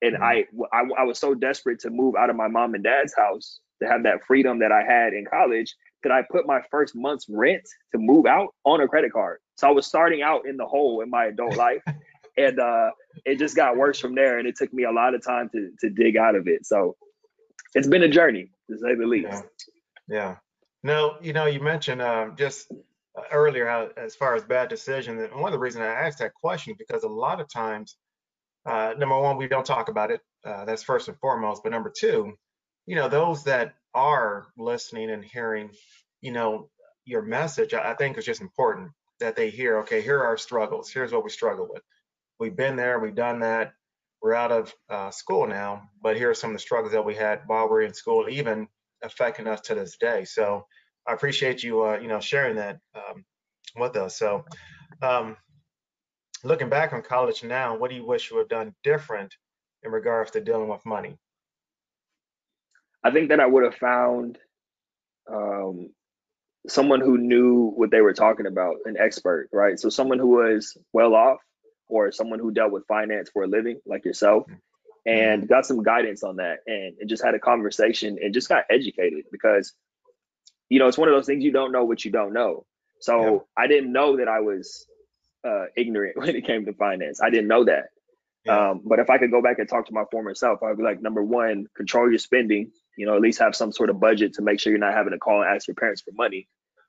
and 0.00 0.14
mm-hmm. 0.14 0.22
I, 0.22 0.44
I 0.72 0.84
I 1.00 1.02
was 1.04 1.18
so 1.18 1.34
desperate 1.34 1.80
to 1.80 1.90
move 1.90 2.14
out 2.14 2.30
of 2.30 2.36
my 2.36 2.46
mom 2.46 2.74
and 2.74 2.84
dad's 2.84 3.14
house 3.16 3.58
to 3.82 3.88
have 3.88 4.04
that 4.04 4.24
freedom 4.26 4.60
that 4.60 4.70
I 4.70 4.84
had 4.84 5.12
in 5.12 5.26
college 5.26 5.74
that 6.04 6.12
I 6.12 6.22
put 6.30 6.46
my 6.46 6.60
first 6.70 6.94
month's 6.94 7.26
rent 7.28 7.62
to 7.92 7.98
move 7.98 8.26
out 8.26 8.54
on 8.64 8.80
a 8.80 8.86
credit 8.86 9.12
card. 9.12 9.40
So 9.56 9.66
I 9.66 9.72
was 9.72 9.86
starting 9.86 10.22
out 10.22 10.46
in 10.46 10.56
the 10.56 10.66
hole 10.66 11.00
in 11.00 11.10
my 11.10 11.26
adult 11.26 11.56
life. 11.56 11.82
and 12.36 12.58
uh, 12.58 12.90
it 13.24 13.38
just 13.38 13.56
got 13.56 13.76
worse 13.76 13.98
from 13.98 14.14
there. 14.14 14.38
And 14.38 14.48
it 14.48 14.56
took 14.56 14.72
me 14.72 14.84
a 14.84 14.92
lot 14.92 15.14
of 15.14 15.24
time 15.24 15.48
to 15.50 15.70
to 15.80 15.90
dig 15.90 16.16
out 16.16 16.34
of 16.34 16.48
it. 16.48 16.66
So 16.66 16.96
it's 17.74 17.88
been 17.88 18.02
a 18.02 18.08
journey, 18.08 18.50
to 18.70 18.78
say 18.78 18.94
the 18.94 19.06
least. 19.06 19.28
Yeah. 19.28 19.42
yeah. 20.08 20.36
No, 20.82 21.16
you 21.20 21.32
know, 21.32 21.46
you 21.46 21.60
mentioned 21.60 22.02
um, 22.02 22.36
just 22.36 22.70
earlier 23.32 23.66
how, 23.66 23.88
as 23.96 24.14
far 24.14 24.34
as 24.34 24.44
bad 24.44 24.68
decisions. 24.68 25.20
And 25.20 25.32
one 25.34 25.46
of 25.46 25.52
the 25.52 25.58
reasons 25.58 25.82
I 25.82 25.86
asked 25.86 26.18
that 26.18 26.34
question 26.34 26.74
because 26.78 27.04
a 27.04 27.08
lot 27.08 27.40
of 27.40 27.48
times, 27.48 27.96
uh, 28.66 28.94
number 28.98 29.18
one, 29.18 29.36
we 29.36 29.48
don't 29.48 29.66
talk 29.66 29.88
about 29.88 30.10
it. 30.10 30.20
Uh, 30.44 30.64
that's 30.64 30.82
first 30.82 31.08
and 31.08 31.18
foremost. 31.18 31.62
But 31.62 31.72
number 31.72 31.92
two, 31.94 32.34
you 32.86 32.96
know, 32.96 33.08
those 33.08 33.44
that 33.44 33.74
are 33.94 34.46
listening 34.58 35.10
and 35.10 35.24
hearing, 35.24 35.70
you 36.20 36.32
know, 36.32 36.68
your 37.06 37.22
message, 37.22 37.74
I 37.74 37.94
think 37.94 38.18
is 38.18 38.24
just 38.24 38.40
important 38.40 38.90
that 39.20 39.36
they 39.36 39.50
hear. 39.50 39.78
Okay, 39.78 40.02
here 40.02 40.18
are 40.18 40.26
our 40.26 40.36
struggles. 40.36 40.90
Here's 40.90 41.12
what 41.12 41.24
we 41.24 41.30
struggle 41.30 41.68
with. 41.70 41.82
We've 42.38 42.56
been 42.56 42.76
there. 42.76 42.98
We've 42.98 43.14
done 43.14 43.40
that. 43.40 43.74
We're 44.22 44.34
out 44.34 44.52
of 44.52 44.74
uh, 44.88 45.10
school 45.10 45.46
now, 45.46 45.82
but 46.02 46.16
here 46.16 46.30
are 46.30 46.34
some 46.34 46.50
of 46.50 46.56
the 46.56 46.60
struggles 46.60 46.92
that 46.92 47.04
we 47.04 47.14
had 47.14 47.42
while 47.46 47.64
we 47.64 47.70
we're 47.70 47.82
in 47.82 47.94
school, 47.94 48.26
even 48.28 48.68
affecting 49.02 49.46
us 49.46 49.60
to 49.62 49.74
this 49.74 49.96
day. 49.98 50.24
So 50.24 50.66
I 51.06 51.12
appreciate 51.12 51.62
you, 51.62 51.84
uh, 51.84 51.98
you 51.98 52.08
know, 52.08 52.20
sharing 52.20 52.56
that 52.56 52.78
um, 52.94 53.24
with 53.76 53.96
us. 53.96 54.18
So, 54.18 54.44
um, 55.02 55.36
looking 56.42 56.70
back 56.70 56.92
on 56.92 57.02
college 57.02 57.44
now, 57.44 57.76
what 57.76 57.90
do 57.90 57.96
you 57.96 58.06
wish 58.06 58.30
you 58.30 58.36
would 58.36 58.44
have 58.44 58.48
done 58.48 58.74
different 58.82 59.34
in 59.82 59.90
regards 59.90 60.30
to 60.32 60.40
dealing 60.40 60.68
with 60.68 60.84
money? 60.86 61.18
I 63.02 63.10
think 63.10 63.28
that 63.28 63.40
I 63.40 63.46
would 63.46 63.64
have 63.64 63.74
found 63.74 64.38
um, 65.30 65.90
someone 66.66 67.00
who 67.00 67.18
knew 67.18 67.72
what 67.76 67.90
they 67.90 68.00
were 68.00 68.14
talking 68.14 68.46
about, 68.46 68.76
an 68.86 68.96
expert, 68.98 69.48
right? 69.52 69.78
So 69.78 69.90
someone 69.90 70.18
who 70.18 70.28
was 70.28 70.76
well 70.92 71.14
off, 71.14 71.40
or 71.88 72.12
someone 72.12 72.38
who 72.38 72.50
dealt 72.50 72.72
with 72.72 72.86
finance 72.86 73.30
for 73.30 73.44
a 73.44 73.46
living, 73.46 73.80
like 73.86 74.04
yourself, 74.04 74.44
mm-hmm. 74.44 75.10
and 75.10 75.48
got 75.48 75.66
some 75.66 75.82
guidance 75.82 76.22
on 76.22 76.36
that, 76.36 76.58
and, 76.66 76.96
and 76.98 77.08
just 77.08 77.24
had 77.24 77.34
a 77.34 77.38
conversation 77.38 78.18
and 78.20 78.34
just 78.34 78.48
got 78.48 78.64
educated 78.70 79.24
because 79.30 79.72
you 80.68 80.78
know, 80.78 80.88
it's 80.88 80.98
one 80.98 81.08
of 81.08 81.14
those 81.14 81.26
things 81.26 81.44
you 81.44 81.52
don't 81.52 81.72
know 81.72 81.84
what 81.84 82.04
you 82.04 82.10
don't 82.10 82.32
know. 82.32 82.66
So 83.00 83.22
yeah. 83.22 83.38
I 83.56 83.66
didn't 83.66 83.92
know 83.92 84.16
that 84.16 84.28
I 84.28 84.40
was 84.40 84.86
uh, 85.46 85.66
ignorant 85.76 86.16
when 86.16 86.30
it 86.30 86.46
came 86.46 86.64
to 86.66 86.72
finance. 86.72 87.20
I 87.22 87.30
didn't 87.30 87.48
know 87.48 87.64
that. 87.64 87.90
Yeah. 88.44 88.70
Um, 88.70 88.82
but 88.84 88.98
if 88.98 89.08
I 89.08 89.18
could 89.18 89.30
go 89.30 89.40
back 89.40 89.58
and 89.58 89.68
talk 89.68 89.86
to 89.86 89.94
my 89.94 90.04
former 90.10 90.34
self, 90.34 90.62
I'd 90.62 90.76
be 90.76 90.82
like, 90.82 91.00
number 91.00 91.22
one, 91.22 91.66
control 91.76 92.10
your 92.10 92.18
spending. 92.18 92.72
You 92.96 93.06
know, 93.06 93.14
at 93.14 93.20
least 93.20 93.40
have 93.40 93.56
some 93.56 93.72
sort 93.72 93.90
of 93.90 93.98
budget 93.98 94.34
to 94.34 94.42
make 94.42 94.60
sure 94.60 94.70
you're 94.72 94.80
not 94.80 94.94
having 94.94 95.12
to 95.12 95.18
call 95.18 95.42
and 95.42 95.54
ask 95.54 95.66
your 95.66 95.74
parents 95.74 96.02
for 96.02 96.12
money. 96.12 96.48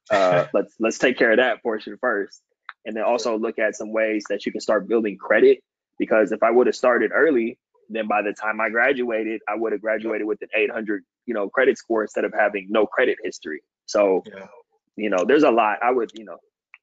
Uh, 0.09 0.45
let's 0.53 0.73
let's 0.79 0.97
take 0.97 1.17
care 1.17 1.31
of 1.31 1.37
that 1.37 1.63
portion 1.63 1.97
first, 1.99 2.41
and 2.85 2.95
then 2.95 3.03
also 3.03 3.37
look 3.37 3.59
at 3.59 3.75
some 3.75 3.91
ways 3.91 4.23
that 4.29 4.45
you 4.45 4.51
can 4.51 4.61
start 4.61 4.87
building 4.87 5.17
credit. 5.17 5.59
Because 5.97 6.31
if 6.31 6.43
I 6.43 6.51
would 6.51 6.67
have 6.67 6.75
started 6.75 7.11
early, 7.13 7.57
then 7.89 8.07
by 8.07 8.21
the 8.21 8.33
time 8.33 8.59
I 8.59 8.69
graduated, 8.69 9.41
I 9.47 9.55
would 9.55 9.71
have 9.71 9.81
graduated 9.81 10.27
with 10.27 10.41
an 10.41 10.49
800, 10.55 11.03
you 11.25 11.33
know, 11.33 11.49
credit 11.49 11.77
score 11.77 12.01
instead 12.01 12.25
of 12.25 12.33
having 12.37 12.67
no 12.69 12.85
credit 12.85 13.17
history. 13.23 13.61
So, 13.85 14.23
yeah. 14.25 14.47
you 14.95 15.09
know, 15.09 15.23
there's 15.25 15.43
a 15.43 15.51
lot. 15.51 15.79
I 15.83 15.91
would, 15.91 16.11
you 16.15 16.25
know, 16.25 16.37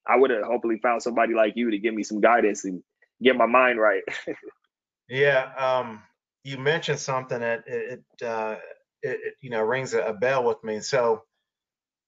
I 0.07 0.17
would 0.17 0.31
have 0.31 0.43
hopefully 0.43 0.79
found 0.81 1.01
somebody 1.01 1.33
like 1.33 1.53
you 1.55 1.71
to 1.71 1.77
give 1.77 1.93
me 1.93 2.03
some 2.03 2.21
guidance 2.21 2.65
and 2.65 2.81
get 3.21 3.35
my 3.35 3.45
mind 3.45 3.79
right. 3.79 4.03
yeah, 5.09 5.51
um, 5.57 6.01
you 6.43 6.57
mentioned 6.57 6.99
something 6.99 7.39
that 7.39 7.63
it, 7.67 8.03
it, 8.19 8.25
uh, 8.25 8.55
it, 9.01 9.19
it 9.23 9.33
you 9.41 9.49
know 9.49 9.61
rings 9.61 9.93
a, 9.93 10.01
a, 10.01 10.13
bell 10.13 10.43
with 10.43 10.61
me. 10.63 10.79
So 10.81 11.23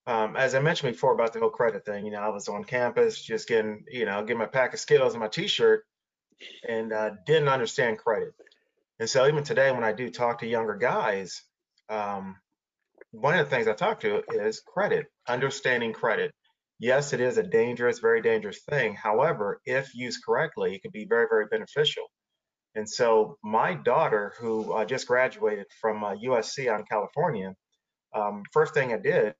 um, 0.06 0.36
as 0.36 0.54
I 0.54 0.60
mentioned 0.60 0.92
before 0.92 1.12
about 1.12 1.32
the 1.32 1.40
whole 1.40 1.50
credit 1.50 1.84
thing, 1.84 2.04
you 2.04 2.12
know, 2.12 2.20
I 2.20 2.28
was 2.28 2.48
on 2.48 2.64
campus 2.64 3.20
just 3.20 3.48
getting 3.48 3.84
you 3.90 4.04
know 4.04 4.22
getting 4.22 4.38
my 4.38 4.46
pack 4.46 4.74
of 4.74 4.80
Skittles 4.80 5.14
and 5.14 5.20
my 5.20 5.28
T-shirt, 5.28 5.84
and 6.68 6.92
uh, 6.92 7.10
didn't 7.26 7.48
understand 7.48 7.98
credit. 7.98 8.32
And 8.98 9.08
so 9.08 9.26
even 9.26 9.44
today, 9.44 9.70
when 9.72 9.84
I 9.84 9.92
do 9.92 10.08
talk 10.08 10.38
to 10.38 10.46
younger 10.46 10.76
guys, 10.76 11.42
um, 11.88 12.36
one 13.10 13.38
of 13.38 13.44
the 13.44 13.50
things 13.50 13.68
I 13.68 13.72
talk 13.72 14.00
to 14.00 14.22
is 14.32 14.60
credit, 14.60 15.06
understanding 15.28 15.92
credit. 15.92 16.32
Yes, 16.78 17.12
it 17.12 17.20
is 17.20 17.38
a 17.38 17.42
dangerous, 17.42 17.98
very 17.98 18.20
dangerous 18.20 18.60
thing. 18.68 18.94
However, 18.94 19.60
if 19.64 19.94
used 19.94 20.22
correctly, 20.24 20.74
it 20.74 20.82
can 20.82 20.90
be 20.90 21.06
very, 21.06 21.26
very 21.28 21.46
beneficial. 21.46 22.04
And 22.74 22.88
so 22.88 23.38
my 23.42 23.72
daughter, 23.72 24.34
who 24.38 24.72
uh, 24.72 24.84
just 24.84 25.06
graduated 25.06 25.66
from 25.80 26.04
uh, 26.04 26.14
USC 26.14 26.74
in 26.74 26.84
California, 26.84 27.54
um, 28.14 28.42
first 28.52 28.74
thing 28.74 28.92
I 28.92 28.98
did, 28.98 29.34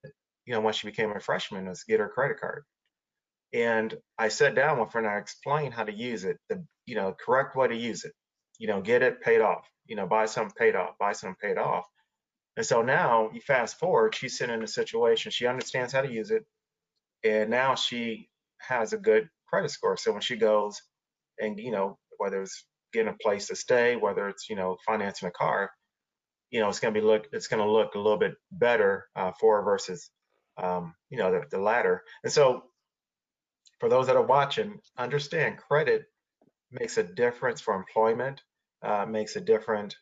you 0.47 0.53
know, 0.53 0.61
when 0.61 0.73
she 0.73 0.87
became 0.87 1.11
a 1.11 1.19
freshman, 1.19 1.67
was 1.67 1.83
get 1.83 1.99
her 1.99 2.07
credit 2.07 2.39
card. 2.39 2.63
And 3.53 3.93
I 4.17 4.29
sat 4.29 4.55
down 4.55 4.79
with 4.79 4.93
her 4.93 4.99
and 4.99 5.07
I 5.07 5.17
explained 5.17 5.73
how 5.73 5.83
to 5.83 5.93
use 5.93 6.23
it, 6.23 6.37
the 6.49 6.65
you 6.85 6.95
know 6.95 7.13
correct 7.13 7.55
way 7.55 7.67
to 7.67 7.75
use 7.75 8.05
it. 8.05 8.13
You 8.57 8.67
know, 8.67 8.81
get 8.81 9.03
it 9.03 9.21
paid 9.21 9.41
off. 9.41 9.67
You 9.85 9.97
know, 9.97 10.07
buy 10.07 10.25
something 10.25 10.55
paid 10.57 10.75
off, 10.75 10.97
buy 10.99 11.11
something 11.11 11.37
paid 11.41 11.57
off. 11.57 11.85
And 12.55 12.65
so 12.65 12.81
now 12.81 13.29
you 13.33 13.41
fast 13.41 13.77
forward, 13.77 14.15
she's 14.15 14.37
sitting 14.37 14.55
in 14.55 14.63
a 14.63 14.67
situation, 14.67 15.31
she 15.31 15.47
understands 15.47 15.93
how 15.93 16.01
to 16.01 16.11
use 16.11 16.31
it, 16.31 16.43
and 17.23 17.49
now 17.49 17.75
she 17.75 18.29
has 18.59 18.93
a 18.93 18.97
good 18.97 19.29
credit 19.49 19.69
score. 19.69 19.97
So 19.97 20.11
when 20.13 20.21
she 20.21 20.37
goes 20.37 20.81
and 21.39 21.59
you 21.59 21.71
know 21.71 21.97
whether 22.17 22.41
it's 22.41 22.65
getting 22.93 23.13
a 23.13 23.17
place 23.21 23.47
to 23.47 23.55
stay, 23.55 23.97
whether 23.97 24.29
it's 24.29 24.49
you 24.49 24.55
know 24.55 24.77
financing 24.85 25.27
a 25.27 25.31
car, 25.31 25.71
you 26.51 26.61
know 26.61 26.69
it's 26.69 26.79
going 26.79 26.93
to 26.93 26.99
be 26.99 27.05
look 27.05 27.27
it's 27.33 27.47
going 27.47 27.63
to 27.63 27.71
look 27.71 27.95
a 27.95 27.99
little 27.99 28.19
bit 28.19 28.35
better 28.51 29.07
uh, 29.15 29.31
for 29.39 29.57
her 29.57 29.63
versus 29.63 30.09
um, 30.57 30.93
you 31.09 31.17
know 31.17 31.31
the, 31.31 31.43
the 31.49 31.59
latter. 31.59 32.03
And 32.23 32.31
so 32.31 32.63
for 33.79 33.89
those 33.89 34.07
that 34.07 34.15
are 34.15 34.25
watching, 34.25 34.79
understand 34.97 35.57
credit 35.57 36.05
makes 36.71 36.97
a 36.97 37.03
difference 37.03 37.61
for 37.61 37.75
employment, 37.75 38.41
uh, 38.81 39.05
makes 39.05 39.35
a 39.35 39.41
difference 39.41 39.95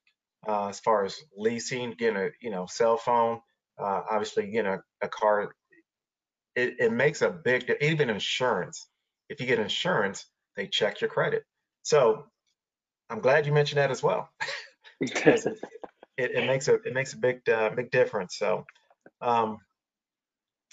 uh, 0.48 0.68
as 0.68 0.80
far 0.80 1.06
as 1.06 1.18
leasing, 1.36 1.94
getting 1.98 2.18
a 2.18 2.30
you 2.42 2.52
know 2.52 2.66
cell 2.66 2.98
phone, 2.98 3.40
uh, 3.80 4.02
obviously 4.10 4.48
getting 4.48 4.72
a, 4.72 4.80
a 5.02 5.08
car. 5.08 5.52
It, 6.56 6.76
it 6.80 6.92
makes 6.92 7.22
a 7.22 7.30
big 7.30 7.72
even 7.82 8.10
insurance. 8.10 8.88
If 9.28 9.42
you 9.42 9.48
get 9.48 9.60
insurance, 9.60 10.26
they 10.56 10.68
check 10.68 11.02
your 11.02 11.10
credit. 11.10 11.44
So 11.84 12.26
I'm 13.10 13.20
glad 13.20 13.46
you 13.46 13.52
mentioned 13.52 13.80
that 13.80 13.92
as 13.92 14.02
well. 14.02 14.30
it, 15.02 15.66
it, 16.18 16.48
makes 16.48 16.68
a 16.68 16.76
it 16.76 16.94
makes 16.94 17.14
a 17.14 17.18
big 17.18 17.48
uh, 17.50 17.72
big 17.72 17.92
difference. 17.92 18.38
So 18.38 18.66
um, 19.22 19.58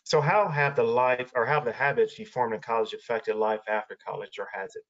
so 0.04 0.20
how 0.20 0.48
have 0.48 0.76
the 0.76 0.82
life 0.82 1.30
or 1.34 1.46
how 1.46 1.54
have 1.54 1.64
the 1.64 1.72
habits 1.72 2.18
you 2.18 2.26
formed 2.26 2.54
in 2.54 2.60
college 2.60 2.92
affected 2.92 3.36
life 3.36 3.60
after 3.68 3.96
college 4.04 4.38
or 4.38 4.48
has 4.52 4.74
it? 4.74 4.82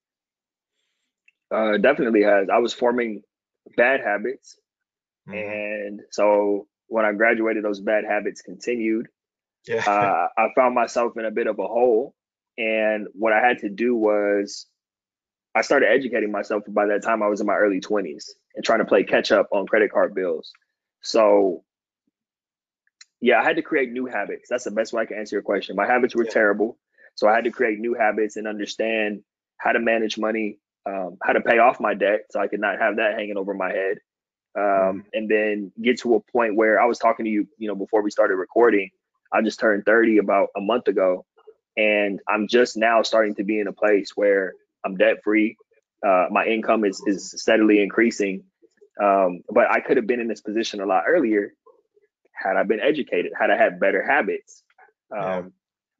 Uh, 1.54 1.76
definitely 1.76 2.22
has. 2.22 2.48
I 2.52 2.58
was 2.58 2.72
forming 2.72 3.22
bad 3.76 4.00
habits. 4.00 4.56
Mm-hmm. 5.28 5.38
And 5.38 6.00
so 6.10 6.66
when 6.86 7.04
I 7.04 7.12
graduated, 7.12 7.64
those 7.64 7.80
bad 7.80 8.04
habits 8.04 8.40
continued. 8.40 9.08
Yeah. 9.66 9.84
uh, 9.86 10.28
I 10.40 10.48
found 10.56 10.74
myself 10.74 11.12
in 11.16 11.24
a 11.24 11.30
bit 11.30 11.46
of 11.46 11.58
a 11.58 11.66
hole. 11.66 12.14
And 12.56 13.06
what 13.12 13.32
I 13.32 13.46
had 13.46 13.58
to 13.58 13.68
do 13.68 13.94
was 13.94 14.66
I 15.54 15.62
started 15.62 15.90
educating 15.90 16.32
myself. 16.32 16.64
By 16.68 16.86
that 16.86 17.02
time, 17.02 17.22
I 17.22 17.28
was 17.28 17.40
in 17.40 17.46
my 17.46 17.54
early 17.54 17.80
20s 17.80 18.30
and 18.54 18.64
trying 18.64 18.78
to 18.78 18.84
play 18.84 19.04
catch 19.04 19.30
up 19.30 19.48
on 19.52 19.66
credit 19.66 19.92
card 19.92 20.14
bills. 20.14 20.52
So 21.02 21.64
yeah, 23.22 23.40
I 23.40 23.44
had 23.44 23.56
to 23.56 23.62
create 23.62 23.92
new 23.92 24.06
habits. 24.06 24.48
That's 24.50 24.64
the 24.64 24.72
best 24.72 24.92
way 24.92 25.02
I 25.02 25.06
can 25.06 25.16
answer 25.16 25.36
your 25.36 25.44
question. 25.44 25.76
My 25.76 25.86
habits 25.86 26.14
were 26.14 26.24
yeah. 26.24 26.32
terrible. 26.32 26.76
So 27.14 27.28
I 27.28 27.34
had 27.34 27.44
to 27.44 27.52
create 27.52 27.78
new 27.78 27.94
habits 27.94 28.36
and 28.36 28.48
understand 28.48 29.22
how 29.58 29.70
to 29.70 29.78
manage 29.78 30.18
money, 30.18 30.58
um, 30.86 31.18
how 31.22 31.32
to 31.32 31.40
pay 31.40 31.58
off 31.58 31.78
my 31.78 31.94
debt 31.94 32.22
so 32.30 32.40
I 32.40 32.48
could 32.48 32.58
not 32.58 32.80
have 32.80 32.96
that 32.96 33.14
hanging 33.14 33.36
over 33.36 33.54
my 33.54 33.70
head. 33.70 33.98
Um, 34.58 34.64
mm-hmm. 34.64 34.98
And 35.12 35.28
then 35.28 35.72
get 35.80 36.00
to 36.00 36.16
a 36.16 36.32
point 36.32 36.56
where 36.56 36.80
I 36.80 36.86
was 36.86 36.98
talking 36.98 37.24
to 37.24 37.30
you, 37.30 37.46
you 37.58 37.68
know, 37.68 37.76
before 37.76 38.02
we 38.02 38.10
started 38.10 38.34
recording. 38.34 38.90
I 39.32 39.40
just 39.40 39.60
turned 39.60 39.84
30 39.86 40.18
about 40.18 40.48
a 40.56 40.60
month 40.60 40.88
ago. 40.88 41.24
And 41.76 42.20
I'm 42.28 42.48
just 42.48 42.76
now 42.76 43.02
starting 43.02 43.36
to 43.36 43.44
be 43.44 43.60
in 43.60 43.68
a 43.68 43.72
place 43.72 44.10
where 44.16 44.52
I'm 44.84 44.96
debt 44.96 45.18
free. 45.22 45.56
Uh, 46.04 46.26
my 46.30 46.44
income 46.44 46.84
is, 46.84 47.00
is 47.06 47.32
steadily 47.36 47.80
increasing. 47.80 48.42
Um, 49.00 49.42
but 49.48 49.70
I 49.70 49.80
could 49.80 49.96
have 49.96 50.08
been 50.08 50.20
in 50.20 50.26
this 50.26 50.40
position 50.40 50.80
a 50.80 50.86
lot 50.86 51.04
earlier 51.06 51.54
had 52.42 52.56
I 52.56 52.62
been 52.62 52.80
educated, 52.80 53.32
had 53.38 53.50
I 53.50 53.56
had 53.56 53.80
better 53.80 54.02
habits. 54.02 54.62
Um, 55.10 55.22
yeah. 55.22 55.42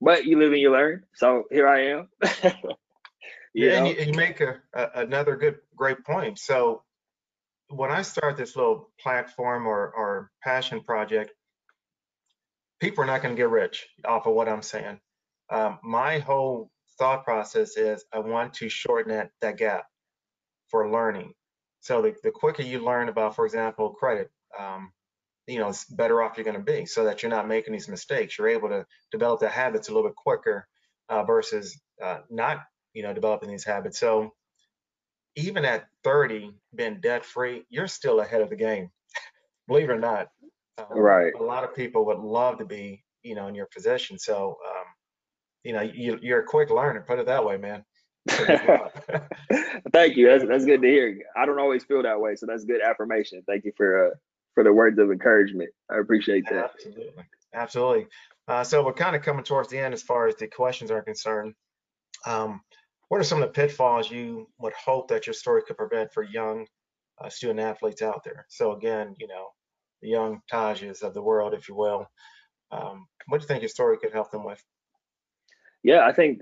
But 0.00 0.24
you 0.24 0.38
live 0.38 0.52
and 0.52 0.60
you 0.60 0.72
learn. 0.72 1.04
So 1.14 1.44
here 1.50 1.68
I 1.68 1.86
am. 1.86 2.08
yeah, 3.54 3.78
and 3.78 3.88
you, 3.88 3.94
and 3.98 4.06
you, 4.08 4.14
make 4.14 4.40
a, 4.40 4.60
a, 4.74 4.88
another 4.96 5.36
good, 5.36 5.58
great 5.76 6.04
point. 6.04 6.38
So 6.38 6.82
when 7.68 7.90
I 7.90 8.02
start 8.02 8.36
this 8.36 8.56
little 8.56 8.90
platform 9.00 9.66
or, 9.66 9.92
or 9.92 10.30
passion 10.42 10.82
project, 10.82 11.32
people 12.80 13.04
are 13.04 13.06
not 13.06 13.22
going 13.22 13.34
to 13.34 13.40
get 13.40 13.48
rich 13.48 13.86
off 14.04 14.26
of 14.26 14.34
what 14.34 14.48
I'm 14.48 14.62
saying. 14.62 14.98
Um, 15.50 15.78
my 15.82 16.18
whole 16.18 16.70
thought 16.98 17.24
process 17.24 17.76
is 17.76 18.04
I 18.12 18.18
want 18.18 18.54
to 18.54 18.68
shorten 18.68 19.12
that, 19.12 19.30
that 19.40 19.56
gap 19.56 19.84
for 20.68 20.90
learning. 20.90 21.32
So 21.80 22.02
the, 22.02 22.14
the 22.22 22.30
quicker 22.30 22.62
you 22.62 22.84
learn 22.84 23.08
about, 23.08 23.36
for 23.36 23.44
example, 23.44 23.90
credit, 23.90 24.30
um, 24.58 24.92
you 25.46 25.58
know, 25.58 25.68
it's 25.68 25.84
better 25.84 26.22
off 26.22 26.36
you're 26.36 26.44
going 26.44 26.56
to 26.56 26.62
be 26.62 26.86
so 26.86 27.04
that 27.04 27.22
you're 27.22 27.30
not 27.30 27.48
making 27.48 27.72
these 27.72 27.88
mistakes. 27.88 28.38
You're 28.38 28.48
able 28.48 28.68
to 28.68 28.86
develop 29.10 29.40
the 29.40 29.48
habits 29.48 29.88
a 29.88 29.92
little 29.92 30.08
bit 30.08 30.16
quicker 30.16 30.66
uh, 31.08 31.24
versus 31.24 31.80
uh, 32.02 32.18
not, 32.30 32.60
you 32.94 33.02
know, 33.02 33.12
developing 33.12 33.50
these 33.50 33.64
habits. 33.64 33.98
So 33.98 34.32
even 35.36 35.64
at 35.64 35.86
30, 36.04 36.52
being 36.74 37.00
debt 37.00 37.24
free, 37.24 37.64
you're 37.70 37.88
still 37.88 38.20
ahead 38.20 38.40
of 38.40 38.50
the 38.50 38.56
game, 38.56 38.90
believe 39.68 39.90
it 39.90 39.92
or 39.92 39.98
not. 39.98 40.28
Um, 40.78 40.86
right. 40.98 41.32
A 41.38 41.42
lot 41.42 41.64
of 41.64 41.74
people 41.74 42.06
would 42.06 42.18
love 42.18 42.58
to 42.58 42.64
be, 42.64 43.02
you 43.22 43.34
know, 43.34 43.48
in 43.48 43.54
your 43.54 43.66
position. 43.66 44.18
So, 44.18 44.56
um, 44.66 44.84
you 45.64 45.72
know, 45.72 45.82
you, 45.82 46.18
you're 46.22 46.40
a 46.40 46.46
quick 46.46 46.70
learner, 46.70 47.04
put 47.06 47.18
it 47.18 47.26
that 47.26 47.44
way, 47.44 47.56
man. 47.56 47.84
Thank 49.92 50.16
you. 50.16 50.28
That's 50.28 50.44
that's 50.46 50.64
good 50.64 50.82
to 50.82 50.88
hear. 50.88 51.18
I 51.36 51.44
don't 51.44 51.58
always 51.58 51.84
feel 51.84 52.02
that 52.02 52.20
way, 52.20 52.36
so 52.36 52.46
that's 52.46 52.64
good 52.64 52.80
affirmation. 52.80 53.42
Thank 53.46 53.64
you 53.64 53.72
for 53.76 54.06
uh, 54.06 54.10
for 54.54 54.64
the 54.64 54.72
words 54.72 54.98
of 54.98 55.10
encouragement. 55.10 55.70
I 55.90 55.98
appreciate 55.98 56.44
that. 56.50 56.72
Absolutely. 56.74 57.24
Absolutely. 57.54 58.06
Uh, 58.48 58.64
so 58.64 58.84
we're 58.84 58.92
kind 58.92 59.16
of 59.16 59.22
coming 59.22 59.44
towards 59.44 59.68
the 59.68 59.78
end 59.78 59.94
as 59.94 60.02
far 60.02 60.26
as 60.26 60.36
the 60.36 60.46
questions 60.48 60.90
are 60.90 61.02
concerned. 61.02 61.54
Um, 62.26 62.60
what 63.08 63.20
are 63.20 63.24
some 63.24 63.42
of 63.42 63.48
the 63.48 63.52
pitfalls 63.52 64.10
you 64.10 64.48
would 64.58 64.72
hope 64.72 65.08
that 65.08 65.26
your 65.26 65.34
story 65.34 65.62
could 65.66 65.76
prevent 65.76 66.12
for 66.12 66.22
young 66.22 66.66
uh, 67.22 67.28
student 67.28 67.60
athletes 67.60 68.02
out 68.02 68.22
there? 68.24 68.46
So 68.48 68.72
again, 68.72 69.14
you 69.18 69.28
know, 69.28 69.48
the 70.00 70.08
young 70.08 70.40
Tajes 70.50 71.02
of 71.02 71.14
the 71.14 71.22
world, 71.22 71.54
if 71.54 71.68
you 71.68 71.74
will. 71.74 72.06
Um, 72.70 73.06
what 73.28 73.38
do 73.38 73.44
you 73.44 73.48
think 73.48 73.62
your 73.62 73.68
story 73.68 73.98
could 73.98 74.12
help 74.12 74.30
them 74.30 74.44
with? 74.44 74.62
Yeah, 75.82 76.06
I 76.06 76.12
think 76.12 76.40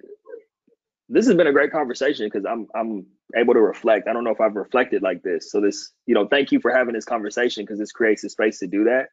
this 1.08 1.26
has 1.26 1.34
been 1.34 1.48
a 1.48 1.52
great 1.52 1.72
conversation 1.72 2.26
because 2.26 2.44
I'm 2.46 2.68
I'm 2.74 3.06
able 3.36 3.54
to 3.54 3.60
reflect. 3.60 4.08
I 4.08 4.12
don't 4.12 4.24
know 4.24 4.30
if 4.30 4.40
I've 4.40 4.56
reflected 4.56 5.02
like 5.02 5.22
this. 5.22 5.50
So 5.50 5.60
this, 5.60 5.92
you 6.06 6.14
know, 6.14 6.26
thank 6.26 6.52
you 6.52 6.60
for 6.60 6.70
having 6.70 6.94
this 6.94 7.04
conversation 7.04 7.64
because 7.64 7.78
this 7.78 7.92
creates 7.92 8.24
a 8.24 8.28
space 8.28 8.58
to 8.60 8.66
do 8.66 8.84
that. 8.84 9.08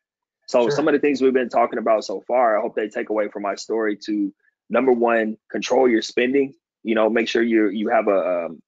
So 0.48 0.62
sure. 0.62 0.72
some 0.72 0.88
of 0.88 0.94
the 0.94 1.00
things 1.00 1.22
we've 1.22 1.34
been 1.34 1.50
talking 1.50 1.80
about 1.80 2.06
so 2.06 2.22
far, 2.28 2.58
I 2.58 2.62
hope 2.62 2.76
they 2.76 2.88
take 2.88 3.10
away 3.10 3.28
from 3.30 3.44
my 3.44 3.56
story 3.56 3.98
to 4.06 4.34
number 4.70 4.92
one, 4.92 5.38
control 5.52 5.90
your 5.90 6.02
spending. 6.02 6.54
You 6.84 6.96
know, 6.96 7.10
make 7.10 7.28
sure 7.28 7.44
you 7.44 7.70
you 7.70 7.90
have 7.90 8.08
a 8.08 8.46
um, 8.46 8.62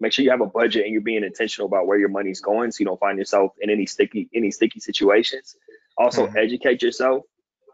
make 0.00 0.12
sure 0.12 0.24
you 0.24 0.30
have 0.30 0.40
a 0.40 0.46
budget 0.46 0.84
and 0.84 0.92
you're 0.92 1.02
being 1.02 1.24
intentional 1.24 1.66
about 1.66 1.86
where 1.86 1.98
your 1.98 2.08
money's 2.08 2.40
going 2.40 2.72
so 2.72 2.80
you 2.80 2.86
don't 2.86 3.00
find 3.00 3.18
yourself 3.18 3.52
in 3.60 3.68
any 3.68 3.84
sticky 3.84 4.28
any 4.34 4.50
sticky 4.50 4.80
situations. 4.80 5.56
Also 5.98 6.26
mm-hmm. 6.26 6.38
educate 6.38 6.82
yourself, 6.82 7.24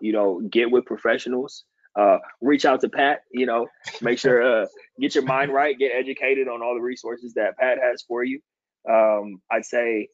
you 0.01 0.13
know, 0.13 0.41
get 0.51 0.71
with 0.71 0.85
professionals 0.87 1.65
uh, 1.97 2.19
reach 2.41 2.65
out 2.65 2.81
to 2.81 2.89
Pat. 2.89 3.23
You 3.31 3.47
know, 3.47 3.69
make 4.01 4.19
sure 4.19 4.43
uh, 4.43 4.67
get 5.01 5.15
your 5.15 5.25
mind 5.25 5.53
right, 5.53 5.79
get 5.79 5.93
educated 5.95 6.49
on 6.49 6.63
all 6.63 6.75
the 6.75 6.81
resources 6.81 7.35
that 7.35 7.57
Pat 7.59 7.79
has 7.83 8.03
for 8.03 8.25
you. 8.25 8.41
Um, 8.89 9.41
I'd 9.51 9.65
say, 9.65 10.09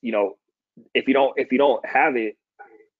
you 0.00 0.12
know, 0.12 0.34
if 0.94 1.08
you 1.08 1.14
don't 1.14 1.38
if 1.38 1.52
you 1.52 1.58
don't 1.58 1.84
have 1.86 2.16
it, 2.16 2.36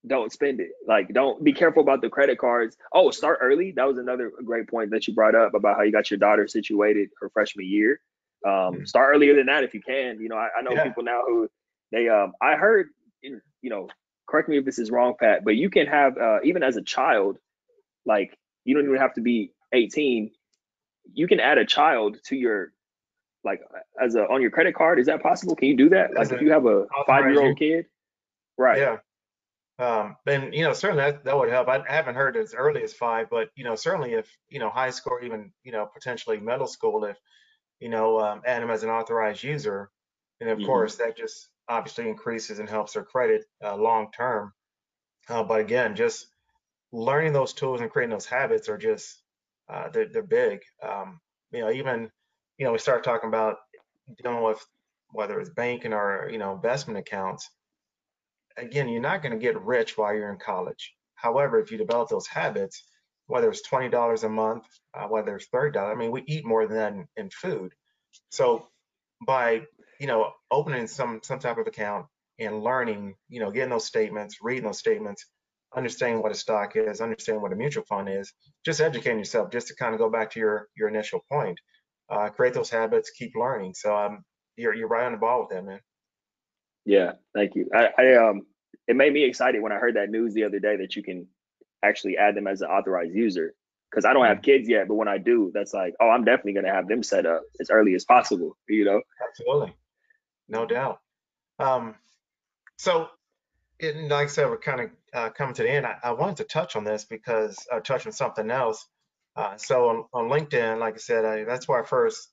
don't 0.07 0.31
spend 0.31 0.59
it. 0.59 0.69
Like, 0.87 1.09
don't 1.13 1.43
be 1.43 1.53
careful 1.53 1.81
about 1.81 2.01
the 2.01 2.09
credit 2.09 2.37
cards. 2.37 2.77
Oh, 2.93 3.11
start 3.11 3.39
early. 3.41 3.73
That 3.75 3.87
was 3.87 3.97
another 3.97 4.31
great 4.43 4.67
point 4.67 4.91
that 4.91 5.07
you 5.07 5.13
brought 5.13 5.35
up 5.35 5.53
about 5.53 5.77
how 5.77 5.83
you 5.83 5.91
got 5.91 6.09
your 6.09 6.17
daughter 6.17 6.47
situated 6.47 7.09
her 7.19 7.29
freshman 7.29 7.67
year. 7.67 7.99
Um, 8.45 8.51
mm-hmm. 8.51 8.85
Start 8.85 9.13
earlier 9.15 9.35
than 9.35 9.47
that 9.47 9.63
if 9.63 9.73
you 9.73 9.81
can. 9.81 10.19
You 10.19 10.29
know, 10.29 10.37
I, 10.37 10.49
I 10.57 10.61
know 10.61 10.73
yeah. 10.73 10.83
people 10.83 11.03
now 11.03 11.21
who 11.25 11.49
they 11.91 12.09
um 12.09 12.33
I 12.41 12.55
heard 12.55 12.89
you 13.21 13.41
know 13.63 13.87
correct 14.27 14.49
me 14.49 14.57
if 14.57 14.65
this 14.65 14.79
is 14.79 14.91
wrong, 14.91 15.15
Pat, 15.19 15.43
but 15.43 15.55
you 15.55 15.69
can 15.69 15.87
have 15.87 16.17
uh, 16.17 16.39
even 16.43 16.63
as 16.63 16.77
a 16.77 16.81
child, 16.81 17.37
like 18.05 18.37
you 18.63 18.75
don't 18.75 18.85
even 18.85 18.97
have 18.97 19.13
to 19.13 19.21
be 19.21 19.51
18. 19.73 20.31
You 21.13 21.27
can 21.27 21.39
add 21.39 21.57
a 21.57 21.65
child 21.65 22.17
to 22.25 22.35
your 22.35 22.73
like 23.43 23.61
as 24.01 24.15
a 24.15 24.23
on 24.23 24.41
your 24.41 24.51
credit 24.51 24.75
card? 24.75 24.99
Is 24.99 25.05
that 25.07 25.21
possible? 25.21 25.55
Can 25.55 25.67
you 25.67 25.77
do 25.77 25.89
that? 25.89 26.13
Like 26.13 26.31
if 26.31 26.41
you 26.41 26.51
have 26.51 26.65
a 26.65 26.85
five 27.05 27.25
year 27.25 27.41
old 27.41 27.57
kid, 27.57 27.85
right? 28.57 28.79
Yeah. 28.79 28.97
Um, 29.77 30.15
and 30.25 30.53
you 30.53 30.63
know, 30.63 30.73
certainly 30.73 31.03
that, 31.03 31.25
that 31.25 31.37
would 31.37 31.49
help. 31.49 31.67
I 31.67 31.83
haven't 31.87 32.15
heard 32.15 32.37
as 32.37 32.53
early 32.53 32.81
as 32.83 32.93
five, 32.93 33.29
but 33.29 33.49
you 33.55 33.63
know, 33.65 33.75
certainly 33.75 34.13
if 34.13 34.35
you 34.47 34.59
know 34.59 34.69
high 34.69 34.89
school, 34.89 35.19
even 35.21 35.51
you 35.63 35.71
know 35.71 35.87
potentially 35.93 36.39
middle 36.39 36.67
school, 36.67 37.03
if 37.05 37.17
you 37.79 37.89
know 37.89 38.19
um, 38.19 38.41
add 38.45 38.61
them 38.61 38.71
as 38.71 38.83
an 38.83 38.89
authorized 38.89 39.43
user, 39.43 39.89
and 40.39 40.49
of 40.49 40.57
mm-hmm. 40.57 40.67
course 40.67 40.95
that 40.95 41.17
just 41.17 41.49
obviously 41.67 42.07
increases 42.07 42.59
and 42.59 42.69
helps 42.69 42.93
their 42.93 43.03
credit 43.03 43.45
uh, 43.63 43.75
long 43.75 44.11
term. 44.15 44.53
Uh, 45.27 45.43
but 45.43 45.59
again, 45.59 45.95
just 45.95 46.27
learning 46.93 47.33
those 47.33 47.53
tools 47.53 47.81
and 47.81 47.91
creating 47.91 48.11
those 48.11 48.25
habits 48.25 48.69
are 48.69 48.77
just 48.77 49.21
uh, 49.69 49.89
they're, 49.89 50.07
they're 50.07 50.23
big. 50.23 50.61
Um, 50.87 51.19
you 51.51 51.61
know, 51.61 51.71
even 51.71 52.09
you 52.57 52.65
know 52.65 52.71
we 52.71 52.79
start 52.79 53.03
talking 53.03 53.29
about 53.29 53.57
dealing 54.21 54.43
with 54.43 54.63
whether 55.11 55.39
it's 55.39 55.49
banking 55.49 55.93
or 55.93 56.29
you 56.31 56.37
know 56.37 56.53
investment 56.53 56.99
accounts 56.99 57.49
again, 58.57 58.89
you're 58.89 59.01
not 59.01 59.21
going 59.21 59.33
to 59.33 59.39
get 59.39 59.61
rich 59.61 59.97
while 59.97 60.13
you're 60.13 60.31
in 60.31 60.37
college. 60.37 60.93
However, 61.15 61.59
if 61.59 61.71
you 61.71 61.77
develop 61.77 62.09
those 62.09 62.27
habits, 62.27 62.83
whether 63.27 63.49
it's 63.49 63.67
twenty 63.67 63.89
dollars 63.89 64.23
a 64.23 64.29
month, 64.29 64.65
uh, 64.93 65.07
whether 65.07 65.35
it's 65.35 65.47
thirty 65.47 65.71
dollars, 65.71 65.95
I 65.95 65.99
mean, 65.99 66.11
we 66.11 66.23
eat 66.27 66.45
more 66.45 66.67
than 66.67 66.77
that 66.77 66.93
in, 66.93 67.07
in 67.17 67.29
food. 67.29 67.73
So 68.29 68.67
by 69.25 69.63
you 69.99 70.07
know 70.07 70.31
opening 70.51 70.87
some 70.87 71.21
some 71.23 71.39
type 71.39 71.57
of 71.57 71.67
account 71.67 72.05
and 72.37 72.63
learning, 72.63 73.15
you 73.29 73.39
know, 73.39 73.51
getting 73.51 73.69
those 73.69 73.85
statements, 73.85 74.37
reading 74.41 74.65
those 74.65 74.79
statements, 74.79 75.25
understanding 75.75 76.21
what 76.21 76.31
a 76.31 76.35
stock 76.35 76.75
is, 76.75 77.01
understanding 77.01 77.41
what 77.41 77.53
a 77.53 77.55
mutual 77.55 77.83
fund 77.85 78.09
is, 78.09 78.33
just 78.63 78.81
educating 78.81 79.19
yourself, 79.19 79.51
just 79.51 79.67
to 79.67 79.75
kind 79.75 79.93
of 79.93 79.99
go 79.99 80.09
back 80.09 80.31
to 80.31 80.39
your 80.39 80.67
your 80.75 80.87
initial 80.87 81.23
point. 81.31 81.59
Uh, 82.09 82.29
create 82.29 82.53
those 82.53 82.69
habits, 82.69 83.09
keep 83.11 83.33
learning. 83.35 83.73
So 83.73 83.95
um, 83.95 84.23
you're 84.55 84.73
you're 84.73 84.87
right 84.87 85.05
on 85.05 85.11
the 85.11 85.17
ball 85.17 85.41
with 85.41 85.49
that, 85.49 85.65
man. 85.65 85.79
Yeah, 86.85 87.13
thank 87.33 87.55
you. 87.55 87.69
I, 87.73 87.89
I 87.97 88.13
um 88.15 88.45
it 88.87 88.95
made 88.95 89.13
me 89.13 89.23
excited 89.23 89.61
when 89.61 89.71
I 89.71 89.77
heard 89.77 89.95
that 89.95 90.09
news 90.09 90.33
the 90.33 90.43
other 90.43 90.59
day 90.59 90.77
that 90.77 90.95
you 90.95 91.03
can 91.03 91.27
actually 91.83 92.17
add 92.17 92.35
them 92.35 92.47
as 92.47 92.61
an 92.61 92.69
authorized 92.69 93.13
user. 93.13 93.53
Because 93.89 94.05
I 94.05 94.13
don't 94.13 94.25
have 94.25 94.39
mm. 94.39 94.43
kids 94.43 94.67
yet, 94.67 94.87
but 94.87 94.95
when 94.95 95.07
I 95.07 95.17
do, 95.17 95.51
that's 95.53 95.73
like, 95.73 95.93
oh, 96.01 96.09
I'm 96.09 96.25
definitely 96.25 96.53
gonna 96.53 96.73
have 96.73 96.87
them 96.87 97.01
set 97.01 97.25
up 97.25 97.43
as 97.59 97.69
early 97.69 97.95
as 97.95 98.03
possible. 98.03 98.57
You 98.67 98.85
know? 98.85 99.01
Absolutely, 99.27 99.73
no 100.49 100.65
doubt. 100.65 100.99
Um, 101.59 101.95
so, 102.77 103.07
it, 103.79 103.95
like 104.09 104.27
I 104.27 104.29
said, 104.29 104.49
we're 104.49 104.57
kind 104.57 104.81
of 104.81 104.89
uh, 105.13 105.29
coming 105.29 105.55
to 105.55 105.63
the 105.63 105.69
end. 105.69 105.85
I, 105.85 105.97
I, 106.03 106.11
wanted 106.11 106.37
to 106.37 106.43
touch 106.45 106.75
on 106.75 106.83
this 106.83 107.05
because 107.05 107.57
I 107.71 107.77
uh, 107.77 107.79
touch 107.79 108.05
on 108.05 108.11
something 108.11 108.49
else. 108.49 108.85
Uh, 109.35 109.57
so 109.57 109.89
on, 109.89 110.05
on 110.13 110.29
LinkedIn, 110.29 110.79
like 110.79 110.93
I 110.93 110.97
said, 110.97 111.25
I, 111.25 111.43
that's 111.43 111.67
where 111.67 111.81
I 111.81 111.85
first 111.85 112.29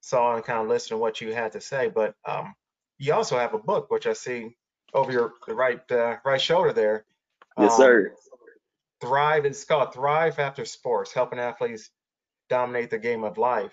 saw 0.00 0.34
and 0.34 0.44
kind 0.44 0.60
of 0.60 0.68
listened 0.68 0.90
to 0.90 0.98
what 0.98 1.20
you 1.20 1.34
had 1.34 1.52
to 1.52 1.60
say. 1.60 1.90
But 1.92 2.14
um, 2.24 2.54
you 2.98 3.12
also 3.14 3.38
have 3.38 3.54
a 3.54 3.58
book, 3.58 3.90
which 3.90 4.06
I 4.06 4.12
see 4.12 4.56
over 4.94 5.10
your 5.10 5.32
right 5.48 5.80
uh, 5.90 6.16
right 6.24 6.40
shoulder 6.40 6.72
there. 6.72 7.04
Yes, 7.58 7.72
um, 7.72 7.78
sir. 7.78 8.14
Thrive. 9.00 9.44
It's 9.44 9.64
called 9.64 9.92
Thrive 9.92 10.38
After 10.38 10.64
Sports, 10.64 11.12
helping 11.12 11.38
athletes 11.38 11.90
dominate 12.48 12.90
the 12.90 12.98
game 12.98 13.24
of 13.24 13.38
life. 13.38 13.72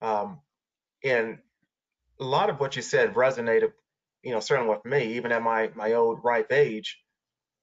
Um, 0.00 0.40
and 1.04 1.38
a 2.20 2.24
lot 2.24 2.50
of 2.50 2.58
what 2.58 2.74
you 2.76 2.82
said 2.82 3.14
resonated, 3.14 3.72
you 4.22 4.32
know, 4.32 4.40
certainly 4.40 4.70
with 4.70 4.84
me, 4.84 5.16
even 5.16 5.32
at 5.32 5.42
my 5.42 5.70
my 5.74 5.92
old 5.94 6.20
ripe 6.24 6.52
age. 6.52 6.98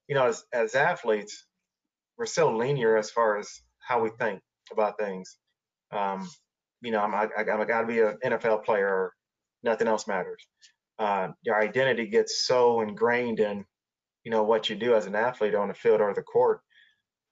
You 0.07 0.15
know, 0.15 0.27
as 0.27 0.43
as 0.53 0.75
athletes, 0.75 1.45
we're 2.17 2.25
so 2.25 2.55
linear 2.55 2.97
as 2.97 3.11
far 3.11 3.37
as 3.37 3.49
how 3.79 4.01
we 4.01 4.09
think 4.19 4.41
about 4.71 4.99
things. 4.99 5.37
Um, 5.91 6.29
you 6.81 6.91
know, 6.91 6.99
I'm, 6.99 7.13
I, 7.15 7.27
I, 7.37 7.43
got 7.43 7.81
to 7.81 7.87
be 7.87 7.99
an 7.99 8.17
NFL 8.23 8.63
player 8.65 8.87
or 8.87 9.13
nothing 9.63 9.87
else 9.87 10.07
matters 10.07 10.45
uh, 10.99 11.29
your 11.43 11.61
identity 11.61 12.07
gets 12.07 12.45
so 12.45 12.81
ingrained 12.81 13.39
in 13.39 13.65
you 14.23 14.31
know 14.31 14.43
what 14.43 14.69
you 14.69 14.75
do 14.75 14.95
as 14.95 15.05
an 15.05 15.15
athlete 15.15 15.55
on 15.55 15.67
the 15.67 15.73
field 15.73 16.01
or 16.01 16.13
the 16.13 16.21
court 16.21 16.61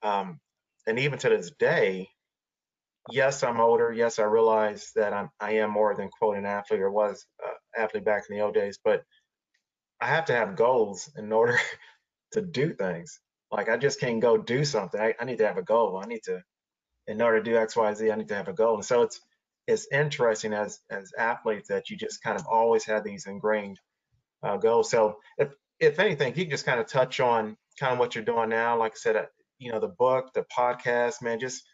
um, 0.02 0.38
and 0.86 0.98
even 0.98 1.18
to 1.18 1.28
this 1.28 1.50
day 1.58 2.08
yes 3.10 3.42
i'm 3.42 3.60
older 3.60 3.92
yes 3.92 4.18
i 4.18 4.22
realize 4.22 4.90
that 4.96 5.12
i'm 5.12 5.28
i 5.40 5.52
am 5.52 5.70
more 5.70 5.94
than 5.94 6.08
quote 6.08 6.36
an 6.36 6.46
athlete 6.46 6.80
or 6.80 6.90
was 6.90 7.26
uh, 7.44 7.52
athlete 7.78 8.04
back 8.04 8.24
in 8.30 8.36
the 8.36 8.42
old 8.42 8.54
days 8.54 8.78
but 8.84 9.04
i 10.00 10.06
have 10.06 10.26
to 10.26 10.34
have 10.34 10.56
goals 10.56 11.10
in 11.16 11.32
order 11.32 11.58
to 12.32 12.42
do 12.42 12.74
things 12.74 13.20
like 13.50 13.68
i 13.68 13.76
just 13.76 14.00
can't 14.00 14.20
go 14.22 14.38
do 14.38 14.64
something 14.64 15.00
I, 15.00 15.14
I 15.20 15.24
need 15.24 15.38
to 15.38 15.46
have 15.46 15.58
a 15.58 15.62
goal 15.62 16.00
i 16.02 16.06
need 16.06 16.22
to 16.24 16.42
in 17.08 17.22
order 17.22 17.42
to 17.42 17.50
do 17.50 17.56
x 17.58 17.76
y 17.76 17.94
z 17.94 18.10
i 18.10 18.16
need 18.16 18.28
to 18.28 18.36
have 18.36 18.48
a 18.48 18.54
goal 18.54 18.76
and 18.76 18.84
so 18.84 19.02
it's 19.02 19.20
it's 19.66 19.88
interesting 19.92 20.52
as 20.54 20.80
as 20.90 21.12
athletes 21.18 21.68
that 21.68 21.90
you 21.90 21.96
just 21.96 22.22
kind 22.22 22.38
of 22.38 22.46
always 22.46 22.84
have 22.86 23.04
these 23.04 23.26
ingrained 23.26 23.78
uh, 24.44 24.58
goals. 24.58 24.90
So 24.90 25.18
if 25.38 25.50
if 25.80 26.00
anything, 26.00 26.36
you 26.36 26.44
can 26.44 26.52
just 26.52 26.66
kind 26.66 26.80
of 26.80 26.88
touch 26.88 27.20
on 27.20 27.56
kind 27.80 27.94
of 27.94 28.00
what 28.00 28.16
you're 28.16 28.24
doing 28.24 28.50
now. 28.50 28.78
Like 28.78 28.94
I 28.94 28.98
said, 28.98 29.16
uh, 29.16 29.26
you 29.58 29.72
know, 29.72 29.80
the 29.80 29.88
book, 29.88 30.34
the 30.34 30.46
podcast, 30.56 31.22
man, 31.22 31.40
just 31.40 31.64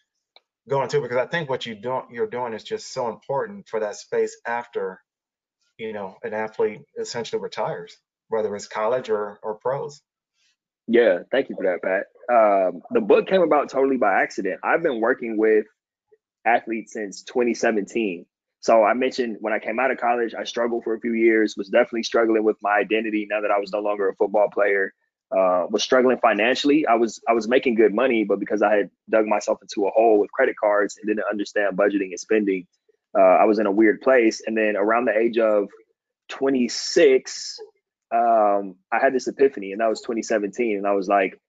going 0.69 0.89
to 0.91 1.01
because 1.01 1.19
I 1.19 1.27
think 1.27 1.51
what 1.51 1.67
you 1.67 1.75
don't 1.75 2.11
you're 2.13 2.29
doing 2.29 2.55
is 2.55 2.65
just 2.65 2.93
so 2.93 3.09
important 3.11 3.69
for 3.69 3.81
that 3.81 3.97
space 3.97 4.39
after, 4.47 5.01
you 5.81 5.93
know, 5.95 6.17
an 6.23 6.35
athlete 6.35 6.83
essentially 6.99 7.41
retires, 7.41 7.97
whether 8.29 8.55
it's 8.55 8.69
college 8.69 9.09
or 9.09 9.41
or 9.43 9.55
pros. 9.55 10.03
Yeah, 10.87 11.21
thank 11.31 11.49
you 11.49 11.57
for 11.57 11.65
that, 11.65 11.83
Pat. 11.83 12.07
Um, 12.33 12.83
the 12.91 13.01
book 13.01 13.29
came 13.29 13.43
about 13.43 13.71
totally 13.71 13.97
by 13.97 14.23
accident. 14.23 14.61
I've 14.63 14.83
been 14.83 15.01
working 15.01 15.39
with 15.39 15.67
athletes 16.45 16.93
since 16.93 17.23
2017. 17.23 18.27
So 18.61 18.85
I 18.85 18.93
mentioned 18.93 19.39
when 19.41 19.53
I 19.53 19.59
came 19.59 19.81
out 19.81 19.91
of 19.91 19.99
college, 19.99 20.35
I 20.39 20.45
struggled 20.45 20.85
for 20.85 20.95
a 20.95 21.01
few 21.01 21.15
years, 21.15 21.55
was 21.57 21.69
definitely 21.69 22.03
struggling 22.03 22.45
with 22.45 22.57
my 22.61 22.73
identity 22.73 23.27
now 23.31 23.41
that 23.41 23.51
I 23.51 23.59
was 23.59 23.73
no 23.73 23.81
longer 23.81 24.09
a 24.09 24.15
football 24.17 24.49
player. 24.53 24.93
Uh, 25.31 25.65
was 25.71 25.85
struggling 25.85 26.19
financially. 26.19 26.89
I 26.89 26.97
was 26.97 27.21
I 27.29 27.35
was 27.35 27.47
making 27.47 27.77
good 27.77 27.95
money, 27.95 28.25
but 28.25 28.41
because 28.41 28.63
I 28.63 28.75
had 28.75 28.91
dug 29.09 29.27
myself 29.27 29.59
into 29.63 29.87
a 29.87 29.91
hole 29.91 30.19
with 30.19 30.33
credit 30.33 30.57
cards 30.61 30.97
and 30.99 31.07
didn't 31.07 31.25
understand 31.31 31.77
budgeting 31.77 32.11
and 32.11 32.19
spending, 32.19 32.67
uh, 33.17 33.23
I 33.23 33.45
was 33.45 33.59
in 33.59 33.67
a 33.67 33.73
weird 33.73 34.01
place. 34.01 34.43
And 34.47 34.57
then 34.57 34.77
around 34.77 35.07
the 35.07 35.17
age 35.17 35.39
of 35.39 35.69
26, 36.29 37.59
um, 38.13 38.77
I 38.93 38.99
had 39.01 39.15
this 39.15 39.29
epiphany, 39.29 39.73
and 39.73 39.81
that 39.81 39.89
was 39.89 40.01
2017. 40.01 40.77
And 40.77 40.87
I 40.87 40.93
was 40.93 41.09
like, 41.09 41.41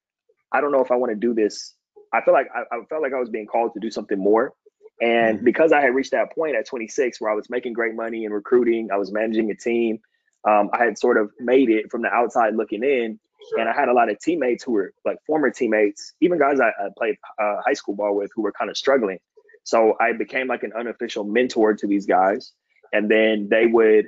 I 0.52 0.62
don't 0.62 0.72
know 0.72 0.82
if 0.82 0.92
I 0.92 0.96
want 0.96 1.12
to 1.12 1.16
do 1.16 1.34
this. 1.34 1.76
I 2.14 2.22
feel 2.22 2.34
like 2.34 2.48
I, 2.54 2.76
I 2.76 2.84
felt 2.90 3.02
like 3.02 3.14
I 3.14 3.20
was 3.20 3.30
being 3.30 3.48
called 3.48 3.74
to 3.74 3.80
do 3.80 3.90
something 3.90 4.20
more. 4.20 4.54
And 5.02 5.38
mm-hmm. 5.38 5.46
because 5.46 5.72
I 5.72 5.82
had 5.82 5.96
reached 5.96 6.12
that 6.12 6.34
point 6.34 6.56
at 6.56 6.68
26 6.68 7.20
where 7.20 7.32
I 7.32 7.36
was 7.36 7.50
making 7.50 7.74
great 7.74 7.96
money 7.96 8.26
and 8.26 8.34
recruiting, 8.34 8.90
I 8.92 8.98
was 8.98 9.12
managing 9.12 9.50
a 9.50 9.56
team, 9.56 10.00
um, 10.48 10.70
I 10.74 10.84
had 10.84 10.98
sort 10.98 11.18
of 11.18 11.32
made 11.40 11.70
it 11.70 11.90
from 11.92 12.02
the 12.02 12.10
outside 12.10 12.56
looking 12.56 12.84
in. 12.84 13.20
And 13.58 13.68
I 13.68 13.74
had 13.74 13.90
a 13.90 13.94
lot 13.94 14.10
of 14.10 14.20
teammates 14.20 14.64
who 14.64 14.74
were 14.74 14.94
like 15.04 15.18
former 15.26 15.50
teammates, 15.50 16.14
even 16.22 16.38
guys 16.38 16.60
I, 16.60 16.68
I 16.68 16.90
played 16.96 17.16
uh, 17.42 17.56
high 17.66 17.74
school 17.74 17.96
ball 17.96 18.16
with 18.16 18.32
who 18.36 18.44
were 18.44 18.52
kind 18.52 18.70
of 18.70 18.78
struggling. 18.78 19.18
So 19.64 19.96
I 20.00 20.14
became 20.14 20.48
like 20.48 20.64
an 20.64 20.74
unofficial 20.78 21.24
mentor 21.24 21.74
to 21.76 21.88
these 21.88 22.06
guys. 22.06 22.54
And 22.94 23.10
then 23.10 23.48
they 23.50 23.68
would 23.68 24.08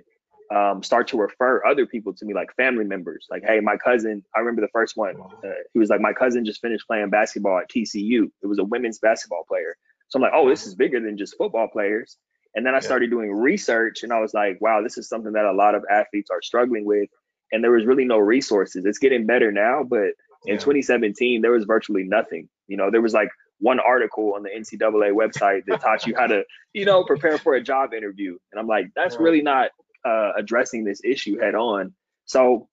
um, 0.53 0.83
start 0.83 1.07
to 1.09 1.17
refer 1.17 1.65
other 1.65 1.85
people 1.85 2.13
to 2.13 2.25
me, 2.25 2.33
like 2.33 2.53
family 2.55 2.85
members. 2.85 3.27
Like, 3.29 3.43
hey, 3.45 3.59
my 3.59 3.77
cousin, 3.77 4.23
I 4.35 4.39
remember 4.39 4.61
the 4.61 4.69
first 4.73 4.97
one. 4.97 5.15
Uh, 5.19 5.49
he 5.73 5.79
was 5.79 5.89
like, 5.89 6.01
my 6.01 6.13
cousin 6.13 6.45
just 6.45 6.61
finished 6.61 6.85
playing 6.87 7.09
basketball 7.09 7.59
at 7.59 7.69
TCU. 7.69 8.29
It 8.41 8.47
was 8.47 8.59
a 8.59 8.63
women's 8.63 8.99
basketball 8.99 9.45
player. 9.47 9.75
So 10.09 10.17
I'm 10.17 10.23
like, 10.23 10.33
oh, 10.35 10.49
this 10.49 10.67
is 10.67 10.75
bigger 10.75 10.99
than 10.99 11.17
just 11.17 11.37
football 11.37 11.67
players. 11.67 12.17
And 12.55 12.65
then 12.65 12.75
I 12.75 12.81
started 12.81 13.09
doing 13.09 13.31
research 13.31 14.03
and 14.03 14.13
I 14.13 14.19
was 14.19 14.33
like, 14.33 14.59
wow, 14.61 14.83
this 14.83 14.97
is 14.97 15.09
something 15.09 15.33
that 15.33 15.45
a 15.45 15.53
lot 15.53 15.73
of 15.73 15.83
athletes 15.89 16.29
are 16.29 16.41
struggling 16.41 16.85
with. 16.85 17.09
And 17.51 17.63
there 17.63 17.71
was 17.71 17.85
really 17.85 18.05
no 18.05 18.19
resources. 18.19 18.85
It's 18.85 18.99
getting 18.99 19.25
better 19.25 19.51
now, 19.51 19.83
but 19.83 20.13
in 20.45 20.55
yeah. 20.55 20.57
2017, 20.57 21.41
there 21.41 21.51
was 21.51 21.65
virtually 21.65 22.03
nothing. 22.03 22.49
You 22.67 22.77
know, 22.77 22.91
there 22.91 23.01
was 23.01 23.13
like 23.13 23.29
one 23.59 23.79
article 23.79 24.33
on 24.35 24.43
the 24.43 24.49
NCAA 24.49 25.13
website 25.13 25.65
that 25.67 25.81
taught 25.81 26.05
you 26.05 26.15
how 26.17 26.27
to, 26.27 26.43
you 26.73 26.85
know, 26.85 27.03
prepare 27.03 27.37
for 27.37 27.55
a 27.55 27.63
job 27.63 27.93
interview. 27.93 28.37
And 28.51 28.59
I'm 28.59 28.67
like, 28.67 28.87
that's 28.95 29.17
really 29.17 29.41
not 29.41 29.71
uh, 30.05 30.31
addressing 30.37 30.83
this 30.83 31.01
issue 31.03 31.39
head 31.39 31.55
on. 31.55 31.93
So 32.25 32.67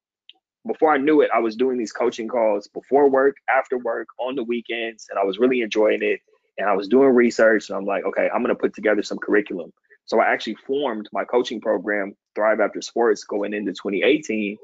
before 0.66 0.92
I 0.92 0.98
knew 0.98 1.20
it, 1.20 1.30
I 1.34 1.38
was 1.38 1.56
doing 1.56 1.78
these 1.78 1.92
coaching 1.92 2.28
calls 2.28 2.68
before 2.68 3.08
work, 3.08 3.36
after 3.48 3.78
work, 3.78 4.08
on 4.18 4.34
the 4.34 4.44
weekends, 4.44 5.06
and 5.10 5.18
I 5.18 5.24
was 5.24 5.38
really 5.38 5.62
enjoying 5.62 6.02
it 6.02 6.20
and 6.60 6.68
I 6.68 6.74
was 6.74 6.88
doing 6.88 7.08
research 7.10 7.68
and 7.68 7.78
I'm 7.78 7.86
like, 7.86 8.04
okay, 8.04 8.28
I'm 8.32 8.42
going 8.42 8.54
to 8.54 8.60
put 8.60 8.74
together 8.74 9.02
some 9.02 9.18
curriculum. 9.18 9.72
So 10.04 10.20
I 10.20 10.32
actually 10.32 10.56
formed 10.66 11.08
my 11.12 11.24
coaching 11.24 11.60
program, 11.60 12.14
Thrive 12.34 12.60
After 12.60 12.82
Sports, 12.82 13.24
going 13.24 13.54
into 13.54 13.72
2018, 13.72 14.56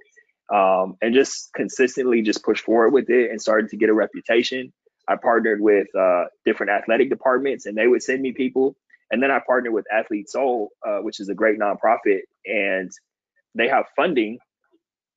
um, 0.52 0.96
and 1.00 1.14
just 1.14 1.52
consistently 1.55 2.22
just 2.22 2.44
pushed 2.44 2.64
forward 2.64 2.92
with 2.92 3.09
it 3.11 3.31
and 3.31 3.40
started 3.40 3.70
to 3.70 3.76
get 3.76 3.88
a 3.88 3.94
reputation. 3.94 4.72
I 5.09 5.16
partnered 5.16 5.61
with 5.61 5.88
uh, 5.95 6.25
different 6.45 6.73
athletic 6.73 7.11
departments, 7.11 7.66
and 7.66 7.77
they 7.77 7.87
would 7.87 8.03
send 8.03 8.23
me 8.23 8.33
people. 8.33 8.77
And 9.11 9.23
then 9.23 9.31
I 9.31 9.40
partnered 9.47 9.73
with 9.73 9.85
Athlete 9.92 10.29
Soul, 10.29 10.71
uh, 10.85 10.99
which 10.99 11.21
is 11.21 11.29
a 11.29 11.35
great 11.35 11.59
nonprofit, 11.59 12.23
and 12.45 12.90
they 13.55 13.69
have 13.69 13.87
funding 13.95 14.38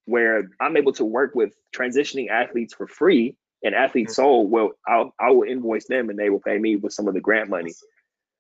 where 0.06 0.50
I'm 0.60 0.78
able 0.78 0.94
to 0.94 1.06
work 1.06 1.36
with 1.36 1.54
transitioning 1.76 2.30
athletes 2.30 2.74
for 2.74 2.88
free 2.88 3.36
and 3.64 3.76
Athlete 3.76 4.08
mm-hmm. 4.08 4.14
Soul 4.14 4.48
will 4.48 4.72
I'll, 4.88 5.14
I 5.20 5.32
will 5.32 5.44
invoice 5.44 5.86
them 5.88 6.10
and 6.10 6.18
they 6.18 6.30
will 6.30 6.40
pay 6.40 6.58
me 6.58 6.76
with 6.76 6.94
some 6.94 7.08
of 7.08 7.14
the 7.14 7.20
grant 7.20 7.50
money. 7.50 7.74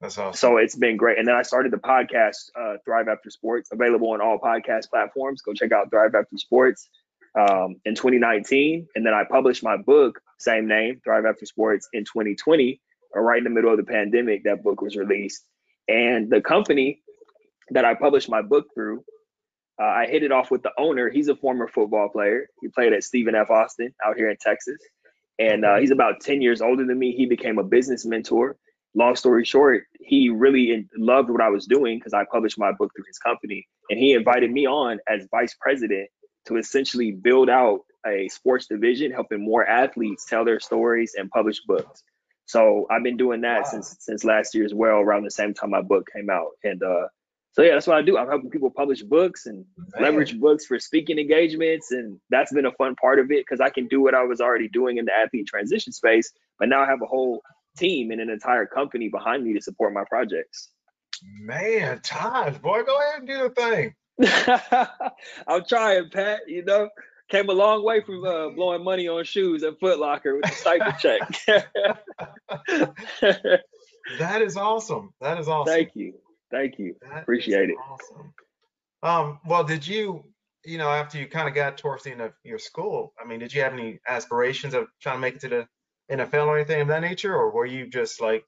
That's 0.01 0.17
awesome. 0.17 0.37
So 0.37 0.57
it's 0.57 0.75
been 0.75 0.97
great. 0.97 1.19
And 1.19 1.27
then 1.27 1.35
I 1.35 1.41
started 1.41 1.73
the 1.73 1.77
podcast, 1.77 2.49
uh, 2.59 2.77
Thrive 2.85 3.09
After 3.09 3.29
Sports, 3.29 3.69
available 3.71 4.11
on 4.11 4.21
all 4.21 4.39
podcast 4.39 4.89
platforms. 4.89 5.41
Go 5.41 5.53
check 5.53 5.71
out 5.71 5.91
Thrive 5.91 6.15
After 6.15 6.37
Sports 6.37 6.89
um, 7.37 7.75
in 7.83 7.95
2019. 7.95 8.87
And 8.95 9.05
then 9.05 9.13
I 9.13 9.23
published 9.29 9.61
my 9.61 9.75
book, 9.75 10.21
same 10.39 10.67
name, 10.67 10.99
Thrive 11.03 11.25
After 11.25 11.45
Sports, 11.45 11.87
in 11.93 12.03
2020, 12.03 12.81
or 13.13 13.23
right 13.23 13.37
in 13.37 13.43
the 13.43 13.49
middle 13.49 13.71
of 13.71 13.77
the 13.77 13.83
pandemic. 13.83 14.43
That 14.43 14.63
book 14.63 14.81
was 14.81 14.95
released. 14.95 15.43
And 15.87 16.29
the 16.29 16.41
company 16.41 17.01
that 17.71 17.85
I 17.85 17.93
published 17.93 18.29
my 18.29 18.41
book 18.41 18.67
through, 18.73 19.03
uh, 19.81 19.85
I 19.85 20.07
hit 20.07 20.23
it 20.23 20.31
off 20.31 20.51
with 20.51 20.63
the 20.63 20.71
owner. 20.77 21.09
He's 21.09 21.29
a 21.29 21.35
former 21.35 21.67
football 21.67 22.09
player. 22.09 22.47
He 22.61 22.67
played 22.67 22.93
at 22.93 23.03
Stephen 23.03 23.35
F. 23.35 23.49
Austin 23.49 23.93
out 24.05 24.17
here 24.17 24.29
in 24.29 24.37
Texas. 24.39 24.77
And 25.39 25.63
uh, 25.63 25.77
he's 25.77 25.91
about 25.91 26.19
10 26.21 26.41
years 26.41 26.61
older 26.61 26.85
than 26.85 26.99
me. 26.99 27.13
He 27.15 27.25
became 27.25 27.59
a 27.59 27.63
business 27.63 28.05
mentor 28.05 28.57
long 28.95 29.15
story 29.15 29.45
short, 29.45 29.83
he 29.99 30.29
really 30.29 30.87
loved 30.97 31.29
what 31.29 31.41
I 31.41 31.49
was 31.49 31.65
doing 31.65 31.97
because 31.97 32.13
I 32.13 32.25
published 32.31 32.57
my 32.57 32.71
book 32.71 32.91
through 32.95 33.05
his 33.07 33.17
company, 33.17 33.67
and 33.89 33.99
he 33.99 34.13
invited 34.13 34.51
me 34.51 34.65
on 34.65 34.99
as 35.07 35.27
vice 35.31 35.55
president 35.59 36.09
to 36.47 36.57
essentially 36.57 37.11
build 37.11 37.49
out 37.49 37.81
a 38.05 38.27
sports 38.29 38.67
division, 38.67 39.11
helping 39.11 39.43
more 39.43 39.65
athletes 39.65 40.25
tell 40.25 40.45
their 40.45 40.59
stories 40.59 41.13
and 41.17 41.29
publish 41.29 41.61
books. 41.61 42.03
So 42.45 42.87
I've 42.89 43.03
been 43.03 43.17
doing 43.17 43.41
that 43.41 43.63
wow. 43.63 43.69
since 43.69 43.95
since 43.99 44.23
last 44.23 44.55
year 44.55 44.65
as 44.65 44.73
well, 44.73 44.97
around 44.97 45.23
the 45.23 45.31
same 45.31 45.53
time 45.53 45.69
my 45.69 45.81
book 45.81 46.07
came 46.13 46.29
out, 46.29 46.49
and 46.63 46.81
uh, 46.81 47.07
so 47.51 47.61
yeah, 47.61 47.73
that's 47.73 47.87
what 47.87 47.97
I 47.97 48.01
do. 48.01 48.17
I'm 48.17 48.27
helping 48.27 48.49
people 48.49 48.71
publish 48.71 49.01
books 49.01 49.45
and 49.45 49.65
Man. 49.93 50.03
leverage 50.03 50.39
books 50.39 50.65
for 50.65 50.79
speaking 50.79 51.19
engagements, 51.19 51.91
and 51.91 52.19
that's 52.29 52.53
been 52.53 52.65
a 52.65 52.71
fun 52.73 52.95
part 52.95 53.19
of 53.19 53.31
it 53.31 53.45
because 53.45 53.59
I 53.59 53.69
can 53.69 53.87
do 53.87 54.01
what 54.01 54.15
I 54.15 54.23
was 54.23 54.41
already 54.41 54.67
doing 54.67 54.97
in 54.97 55.05
the 55.05 55.11
athlete 55.13 55.47
transition 55.47 55.91
space, 55.91 56.31
but 56.57 56.69
now 56.69 56.81
I 56.81 56.85
have 56.85 57.01
a 57.01 57.05
whole 57.05 57.41
team 57.77 58.11
and 58.11 58.21
an 58.21 58.29
entire 58.29 58.65
company 58.65 59.09
behind 59.09 59.43
me 59.43 59.53
to 59.53 59.61
support 59.61 59.93
my 59.93 60.03
projects. 60.09 60.69
Man, 61.41 61.99
times, 62.01 62.57
boy, 62.59 62.83
go 62.83 62.97
ahead 62.97 63.19
and 63.19 63.27
do 63.27 63.37
the 63.37 63.49
thing. 63.49 63.95
I'm 65.47 65.65
trying, 65.65 66.09
Pat. 66.09 66.41
You 66.47 66.63
know, 66.63 66.89
came 67.29 67.49
a 67.49 67.53
long 67.53 67.83
way 67.83 68.01
from 68.01 68.25
uh, 68.25 68.49
blowing 68.49 68.83
money 68.83 69.07
on 69.07 69.23
shoes 69.23 69.63
at 69.63 69.79
Foot 69.79 69.99
Locker 69.99 70.35
with 70.35 70.49
a 70.49 70.53
stipend 70.53 70.95
check. 70.99 71.21
that 74.19 74.41
is 74.41 74.57
awesome. 74.57 75.13
That 75.21 75.39
is 75.39 75.47
awesome. 75.47 75.73
Thank 75.73 75.95
you. 75.95 76.15
Thank 76.51 76.79
you. 76.79 76.95
That 77.01 77.23
Appreciate 77.23 77.69
it. 77.69 77.75
Awesome. 77.89 78.33
Um, 79.01 79.39
well, 79.45 79.63
did 79.63 79.87
you, 79.87 80.23
you 80.65 80.77
know, 80.77 80.89
after 80.89 81.17
you 81.17 81.27
kind 81.27 81.47
of 81.47 81.53
got 81.53 81.77
towards 81.77 82.03
the 82.03 82.11
end 82.11 82.21
of 82.21 82.33
your 82.43 82.59
school, 82.59 83.13
I 83.21 83.27
mean, 83.27 83.39
did 83.39 83.53
you 83.53 83.61
have 83.61 83.73
any 83.73 83.99
aspirations 84.07 84.73
of 84.73 84.87
trying 85.01 85.17
to 85.17 85.21
make 85.21 85.35
it 85.35 85.41
to 85.41 85.49
the 85.49 85.67
NFL 86.11 86.47
or 86.47 86.57
anything 86.57 86.81
of 86.81 86.87
that 86.87 87.01
nature, 87.01 87.35
or 87.35 87.51
were 87.51 87.65
you 87.65 87.87
just 87.87 88.19
like, 88.19 88.43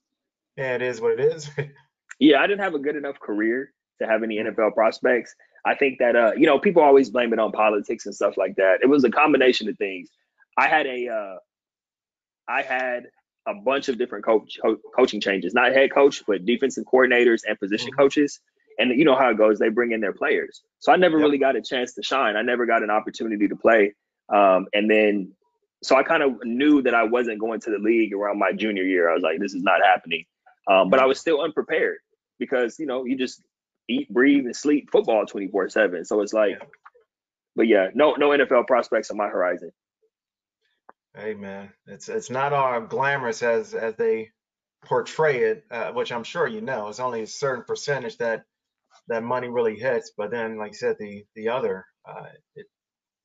yeah, 0.57 0.75
it 0.75 0.81
is 0.81 0.99
what 0.99 1.13
it 1.13 1.19
is? 1.19 1.49
yeah, 2.19 2.39
I 2.39 2.47
didn't 2.47 2.61
have 2.61 2.73
a 2.73 2.79
good 2.79 2.95
enough 2.95 3.19
career 3.19 3.71
to 4.01 4.07
have 4.07 4.23
any 4.23 4.37
NFL 4.37 4.73
prospects. 4.73 5.35
I 5.65 5.75
think 5.75 5.99
that 5.99 6.15
uh, 6.15 6.31
you 6.35 6.45
know, 6.45 6.59
people 6.59 6.81
always 6.81 7.09
blame 7.09 7.33
it 7.33 7.39
on 7.39 7.51
politics 7.51 8.05
and 8.05 8.15
stuff 8.15 8.37
like 8.37 8.55
that. 8.55 8.79
It 8.81 8.87
was 8.87 9.03
a 9.03 9.09
combination 9.09 9.69
of 9.69 9.77
things. 9.77 10.09
I 10.57 10.67
had 10.67 10.85
a 10.85 11.07
uh, 11.07 11.35
I 12.47 12.61
had 12.61 13.07
a 13.47 13.53
bunch 13.53 13.89
of 13.89 13.97
different 13.97 14.25
coach 14.25 14.57
coaching 14.95 15.21
changes, 15.21 15.53
not 15.53 15.73
head 15.73 15.93
coach, 15.93 16.23
but 16.27 16.45
defensive 16.45 16.85
coordinators 16.85 17.41
and 17.47 17.59
position 17.59 17.89
mm-hmm. 17.91 18.01
coaches. 18.01 18.39
And 18.79 18.97
you 18.97 19.05
know 19.05 19.15
how 19.15 19.29
it 19.29 19.37
goes; 19.37 19.59
they 19.59 19.69
bring 19.69 19.91
in 19.91 20.01
their 20.01 20.13
players. 20.13 20.61
So 20.79 20.91
I 20.91 20.95
never 20.95 21.17
yep. 21.17 21.25
really 21.25 21.37
got 21.37 21.55
a 21.55 21.61
chance 21.61 21.93
to 21.93 22.03
shine. 22.03 22.35
I 22.35 22.41
never 22.41 22.65
got 22.65 22.83
an 22.83 22.89
opportunity 22.89 23.47
to 23.47 23.55
play. 23.55 23.93
Um, 24.33 24.67
and 24.73 24.89
then 24.89 25.33
so 25.83 25.95
I 25.95 26.03
kind 26.03 26.23
of 26.23 26.37
knew 26.43 26.81
that 26.83 26.93
I 26.93 27.03
wasn't 27.03 27.39
going 27.39 27.59
to 27.61 27.71
the 27.71 27.79
league 27.79 28.13
around 28.13 28.39
my 28.39 28.51
junior 28.51 28.83
year. 28.83 29.09
I 29.09 29.13
was 29.13 29.23
like, 29.23 29.39
this 29.39 29.53
is 29.53 29.63
not 29.63 29.81
happening. 29.83 30.25
Um, 30.67 30.89
but 30.89 30.99
I 30.99 31.05
was 31.05 31.19
still 31.19 31.41
unprepared 31.41 31.97
because 32.39 32.79
you 32.79 32.85
know 32.85 33.03
you 33.05 33.17
just 33.17 33.41
eat, 33.87 34.09
breathe, 34.09 34.45
and 34.45 34.55
sleep 34.55 34.89
football 34.91 35.25
24 35.25 35.69
seven. 35.69 36.05
So 36.05 36.21
it's 36.21 36.33
like, 36.33 36.61
but 37.55 37.67
yeah, 37.67 37.87
no 37.93 38.13
no 38.13 38.29
NFL 38.29 38.67
prospects 38.67 39.11
on 39.11 39.17
my 39.17 39.27
horizon. 39.27 39.71
Hey 41.15 41.33
man, 41.33 41.71
it's 41.87 42.09
it's 42.09 42.29
not 42.29 42.53
all 42.53 42.81
glamorous 42.81 43.43
as 43.43 43.73
as 43.73 43.95
they 43.95 44.29
portray 44.85 45.43
it, 45.43 45.65
uh, 45.69 45.91
which 45.91 46.11
I'm 46.11 46.23
sure 46.23 46.47
you 46.47 46.61
know. 46.61 46.87
It's 46.87 46.99
only 46.99 47.23
a 47.23 47.27
certain 47.27 47.65
percentage 47.65 48.17
that 48.17 48.43
that 49.07 49.23
money 49.23 49.49
really 49.49 49.75
hits, 49.75 50.11
but 50.17 50.31
then 50.31 50.57
like 50.57 50.71
I 50.71 50.75
said, 50.75 50.95
the 50.99 51.23
the 51.35 51.49
other 51.49 51.85
uh, 52.07 52.27
it 52.55 52.67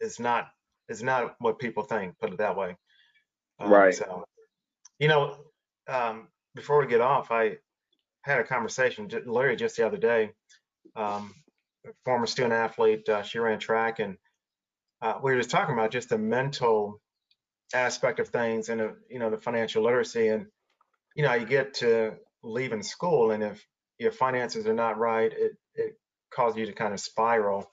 is 0.01 0.19
not 0.19 0.49
is 0.89 1.03
not 1.03 1.37
what 1.39 1.59
people 1.59 1.85
think. 1.85 2.19
Put 2.19 2.33
it 2.33 2.39
that 2.39 2.57
way. 2.57 2.77
Um, 3.59 3.71
right. 3.71 3.95
So, 3.95 4.25
you 4.99 5.09
know, 5.09 5.37
um, 5.89 6.29
before 6.55 6.81
we 6.81 6.89
get 6.89 7.01
off, 7.01 7.31
I 7.31 7.59
had 8.27 8.41
a 8.41 8.45
conversation 8.45 9.09
literally 9.25 9.57
just 9.57 9.77
the 9.77 9.87
other 9.87 9.97
day. 9.97 10.33
Um, 10.95 11.35
former 12.05 12.27
student 12.27 12.53
athlete, 12.53 13.09
uh, 13.09 13.23
she 13.23 13.39
ran 13.39 13.59
track, 13.59 14.01
and 14.01 14.17
uh, 15.01 15.19
we 15.23 15.33
were 15.33 15.39
just 15.39 15.51
talking 15.51 15.75
about 15.75 15.93
just 15.93 16.09
the 16.09 16.19
mental 16.19 17.01
aspect 17.75 18.21
of 18.21 18.29
things 18.29 18.69
and 18.69 18.81
uh, 18.81 18.89
you 19.11 19.19
know 19.19 19.31
the 19.31 19.37
financial 19.37 19.83
literacy 19.83 20.29
and 20.29 20.47
you 21.17 21.25
know 21.25 21.35
you 21.35 21.45
get 21.45 21.75
to 21.75 22.15
leaving 22.45 22.83
school 22.83 23.33
and 23.33 23.43
if 23.43 23.67
your 23.99 24.13
finances 24.13 24.69
are 24.69 24.73
not 24.73 24.99
right 24.99 25.33
it 25.33 25.57
it 25.75 25.99
causes 26.31 26.57
you 26.57 26.67
to 26.67 26.73
kind 26.73 26.95
of 26.95 27.01
spiral 27.01 27.69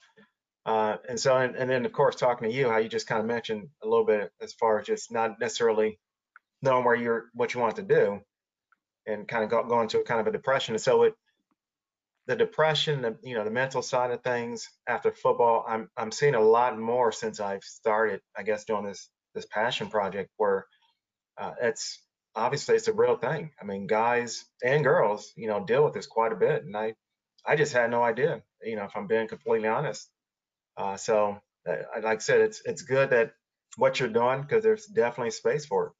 uh, 0.66 0.96
and 1.08 1.20
so, 1.20 1.36
and, 1.36 1.56
and, 1.56 1.68
then 1.68 1.84
of 1.84 1.92
course, 1.92 2.16
talking 2.16 2.48
to 2.48 2.54
you, 2.54 2.70
how 2.70 2.78
you 2.78 2.88
just 2.88 3.06
kind 3.06 3.20
of 3.20 3.26
mentioned 3.26 3.68
a 3.82 3.86
little 3.86 4.06
bit 4.06 4.32
as 4.40 4.54
far 4.54 4.78
as 4.78 4.86
just 4.86 5.12
not 5.12 5.38
necessarily 5.38 5.98
knowing 6.62 6.84
where 6.84 6.94
you're, 6.94 7.26
what 7.34 7.52
you 7.52 7.60
want 7.60 7.76
to 7.76 7.82
do, 7.82 8.20
and 9.06 9.28
kind 9.28 9.44
of 9.44 9.50
go, 9.50 9.62
go 9.64 9.80
into 9.80 10.00
a 10.00 10.04
kind 10.04 10.20
of 10.20 10.26
a 10.26 10.32
depression. 10.32 10.74
And 10.74 10.82
so, 10.82 11.04
it, 11.04 11.14
the 12.26 12.36
depression, 12.36 13.02
the 13.02 13.16
you 13.22 13.34
know, 13.34 13.44
the 13.44 13.50
mental 13.50 13.82
side 13.82 14.10
of 14.10 14.22
things 14.22 14.68
after 14.86 15.12
football, 15.12 15.64
I'm 15.68 15.90
I'm 15.96 16.12
seeing 16.12 16.34
a 16.34 16.40
lot 16.40 16.78
more 16.78 17.12
since 17.12 17.40
I've 17.40 17.62
started, 17.62 18.20
I 18.36 18.42
guess, 18.42 18.64
doing 18.64 18.84
this 18.84 19.08
this 19.34 19.46
passion 19.46 19.88
project 19.88 20.30
where 20.36 20.66
uh, 21.36 21.52
it's 21.60 22.00
obviously 22.34 22.76
it's 22.76 22.88
a 22.88 22.92
real 22.92 23.16
thing. 23.16 23.50
I 23.60 23.64
mean, 23.64 23.86
guys 23.86 24.44
and 24.62 24.84
girls, 24.84 25.32
you 25.36 25.48
know, 25.48 25.64
deal 25.64 25.84
with 25.84 25.94
this 25.94 26.06
quite 26.06 26.32
a 26.32 26.36
bit, 26.36 26.64
and 26.64 26.76
I 26.76 26.94
I 27.44 27.56
just 27.56 27.72
had 27.72 27.90
no 27.90 28.02
idea. 28.02 28.42
You 28.62 28.76
know, 28.76 28.84
if 28.84 28.96
I'm 28.96 29.06
being 29.06 29.28
completely 29.28 29.68
honest. 29.68 30.08
Uh, 30.76 30.96
so, 30.96 31.38
uh, 31.68 31.76
like 32.02 32.16
I 32.16 32.18
said, 32.18 32.40
it's 32.40 32.62
it's 32.64 32.82
good 32.82 33.10
that 33.10 33.32
what 33.76 34.00
you're 34.00 34.08
doing 34.08 34.42
because 34.42 34.62
there's 34.62 34.86
definitely 34.86 35.30
space 35.30 35.66
for 35.66 35.88
it. 35.88 35.92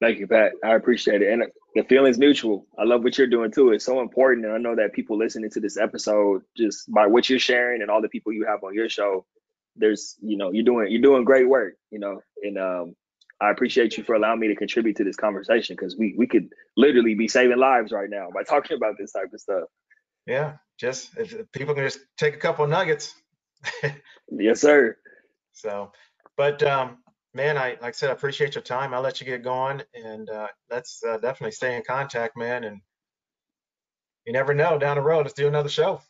Thank 0.00 0.18
you, 0.18 0.28
Pat. 0.28 0.52
I 0.64 0.74
appreciate 0.74 1.22
it, 1.22 1.32
and 1.32 1.44
the 1.74 1.82
feeling's 1.82 2.18
mutual. 2.18 2.66
I 2.78 2.84
love 2.84 3.02
what 3.02 3.18
you're 3.18 3.26
doing 3.26 3.50
too. 3.50 3.72
It's 3.72 3.84
so 3.84 4.00
important, 4.00 4.46
and 4.46 4.54
I 4.54 4.58
know 4.58 4.76
that 4.76 4.92
people 4.92 5.18
listening 5.18 5.50
to 5.50 5.60
this 5.60 5.76
episode, 5.76 6.42
just 6.56 6.92
by 6.92 7.06
what 7.06 7.28
you're 7.28 7.40
sharing 7.40 7.82
and 7.82 7.90
all 7.90 8.00
the 8.00 8.08
people 8.08 8.32
you 8.32 8.46
have 8.46 8.62
on 8.62 8.74
your 8.74 8.88
show, 8.88 9.26
there's, 9.74 10.16
you 10.20 10.36
know, 10.36 10.52
you're 10.52 10.64
doing 10.64 10.90
you're 10.90 11.02
doing 11.02 11.24
great 11.24 11.48
work. 11.48 11.74
You 11.90 11.98
know, 11.98 12.20
and 12.42 12.58
um, 12.58 12.94
I 13.40 13.50
appreciate 13.50 13.96
you 13.96 14.04
for 14.04 14.14
allowing 14.14 14.38
me 14.38 14.48
to 14.48 14.54
contribute 14.54 14.96
to 14.96 15.04
this 15.04 15.16
conversation 15.16 15.74
because 15.74 15.96
we 15.96 16.14
we 16.16 16.28
could 16.28 16.48
literally 16.76 17.14
be 17.16 17.26
saving 17.26 17.58
lives 17.58 17.90
right 17.90 18.08
now 18.08 18.28
by 18.32 18.42
talking 18.48 18.76
about 18.76 18.94
this 18.98 19.12
type 19.12 19.32
of 19.32 19.40
stuff. 19.40 19.64
Yeah, 20.26 20.54
just 20.78 21.10
if 21.18 21.50
people 21.52 21.74
can 21.74 21.84
just 21.84 22.00
take 22.16 22.34
a 22.34 22.38
couple 22.38 22.66
nuggets, 22.68 23.14
yes, 24.30 24.60
sir. 24.60 24.96
So, 25.54 25.90
but 26.36 26.62
um, 26.62 26.98
man, 27.34 27.56
I 27.56 27.70
like 27.70 27.82
I 27.82 27.90
said, 27.92 28.10
I 28.10 28.12
appreciate 28.12 28.54
your 28.54 28.62
time. 28.62 28.94
I'll 28.94 29.02
let 29.02 29.20
you 29.20 29.26
get 29.26 29.42
going, 29.42 29.82
and 29.94 30.28
uh, 30.30 30.48
let's 30.70 31.02
uh, 31.04 31.18
definitely 31.18 31.52
stay 31.52 31.76
in 31.76 31.82
contact, 31.86 32.36
man. 32.36 32.64
And 32.64 32.80
you 34.26 34.32
never 34.32 34.54
know, 34.54 34.78
down 34.78 34.96
the 34.96 35.02
road, 35.02 35.22
let's 35.22 35.34
do 35.34 35.48
another 35.48 35.68
show. 35.68 36.02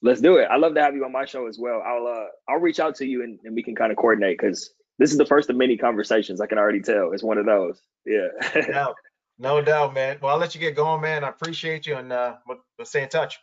Let's 0.00 0.20
do 0.20 0.36
it. 0.36 0.48
I 0.50 0.56
love 0.56 0.74
to 0.74 0.82
have 0.82 0.94
you 0.94 1.04
on 1.04 1.12
my 1.12 1.24
show 1.24 1.46
as 1.46 1.58
well. 1.58 1.82
I'll 1.86 2.06
uh, 2.06 2.26
I'll 2.48 2.60
reach 2.60 2.80
out 2.80 2.96
to 2.96 3.06
you 3.06 3.22
and, 3.22 3.38
and 3.44 3.54
we 3.54 3.62
can 3.62 3.74
kind 3.74 3.92
of 3.92 3.98
coordinate 3.98 4.38
because 4.38 4.74
this 4.98 5.12
is 5.12 5.18
the 5.18 5.26
first 5.26 5.48
of 5.48 5.56
many 5.56 5.76
conversations. 5.76 6.40
I 6.40 6.46
can 6.46 6.58
already 6.58 6.80
tell. 6.80 7.12
It's 7.12 7.22
one 7.22 7.38
of 7.38 7.46
those. 7.46 7.80
Yeah. 8.04 8.28
no, 8.54 8.62
doubt. 8.72 8.94
no 9.38 9.62
doubt, 9.62 9.94
man. 9.94 10.18
Well, 10.20 10.32
I'll 10.32 10.40
let 10.40 10.54
you 10.54 10.60
get 10.60 10.74
going, 10.74 11.00
man. 11.02 11.24
I 11.24 11.28
appreciate 11.28 11.86
you, 11.86 11.96
and 11.96 12.12
uh, 12.12 12.36
we'll, 12.48 12.58
we'll 12.78 12.84
stay 12.84 13.02
in 13.02 13.08
touch. 13.08 13.38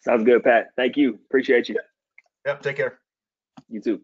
Sounds 0.00 0.24
good, 0.24 0.44
Pat. 0.44 0.68
Thank 0.76 0.96
you. 0.96 1.18
Appreciate 1.28 1.68
you. 1.68 1.76
Yep. 2.46 2.62
Take 2.62 2.76
care. 2.76 2.98
You 3.68 3.80
too. 3.80 4.00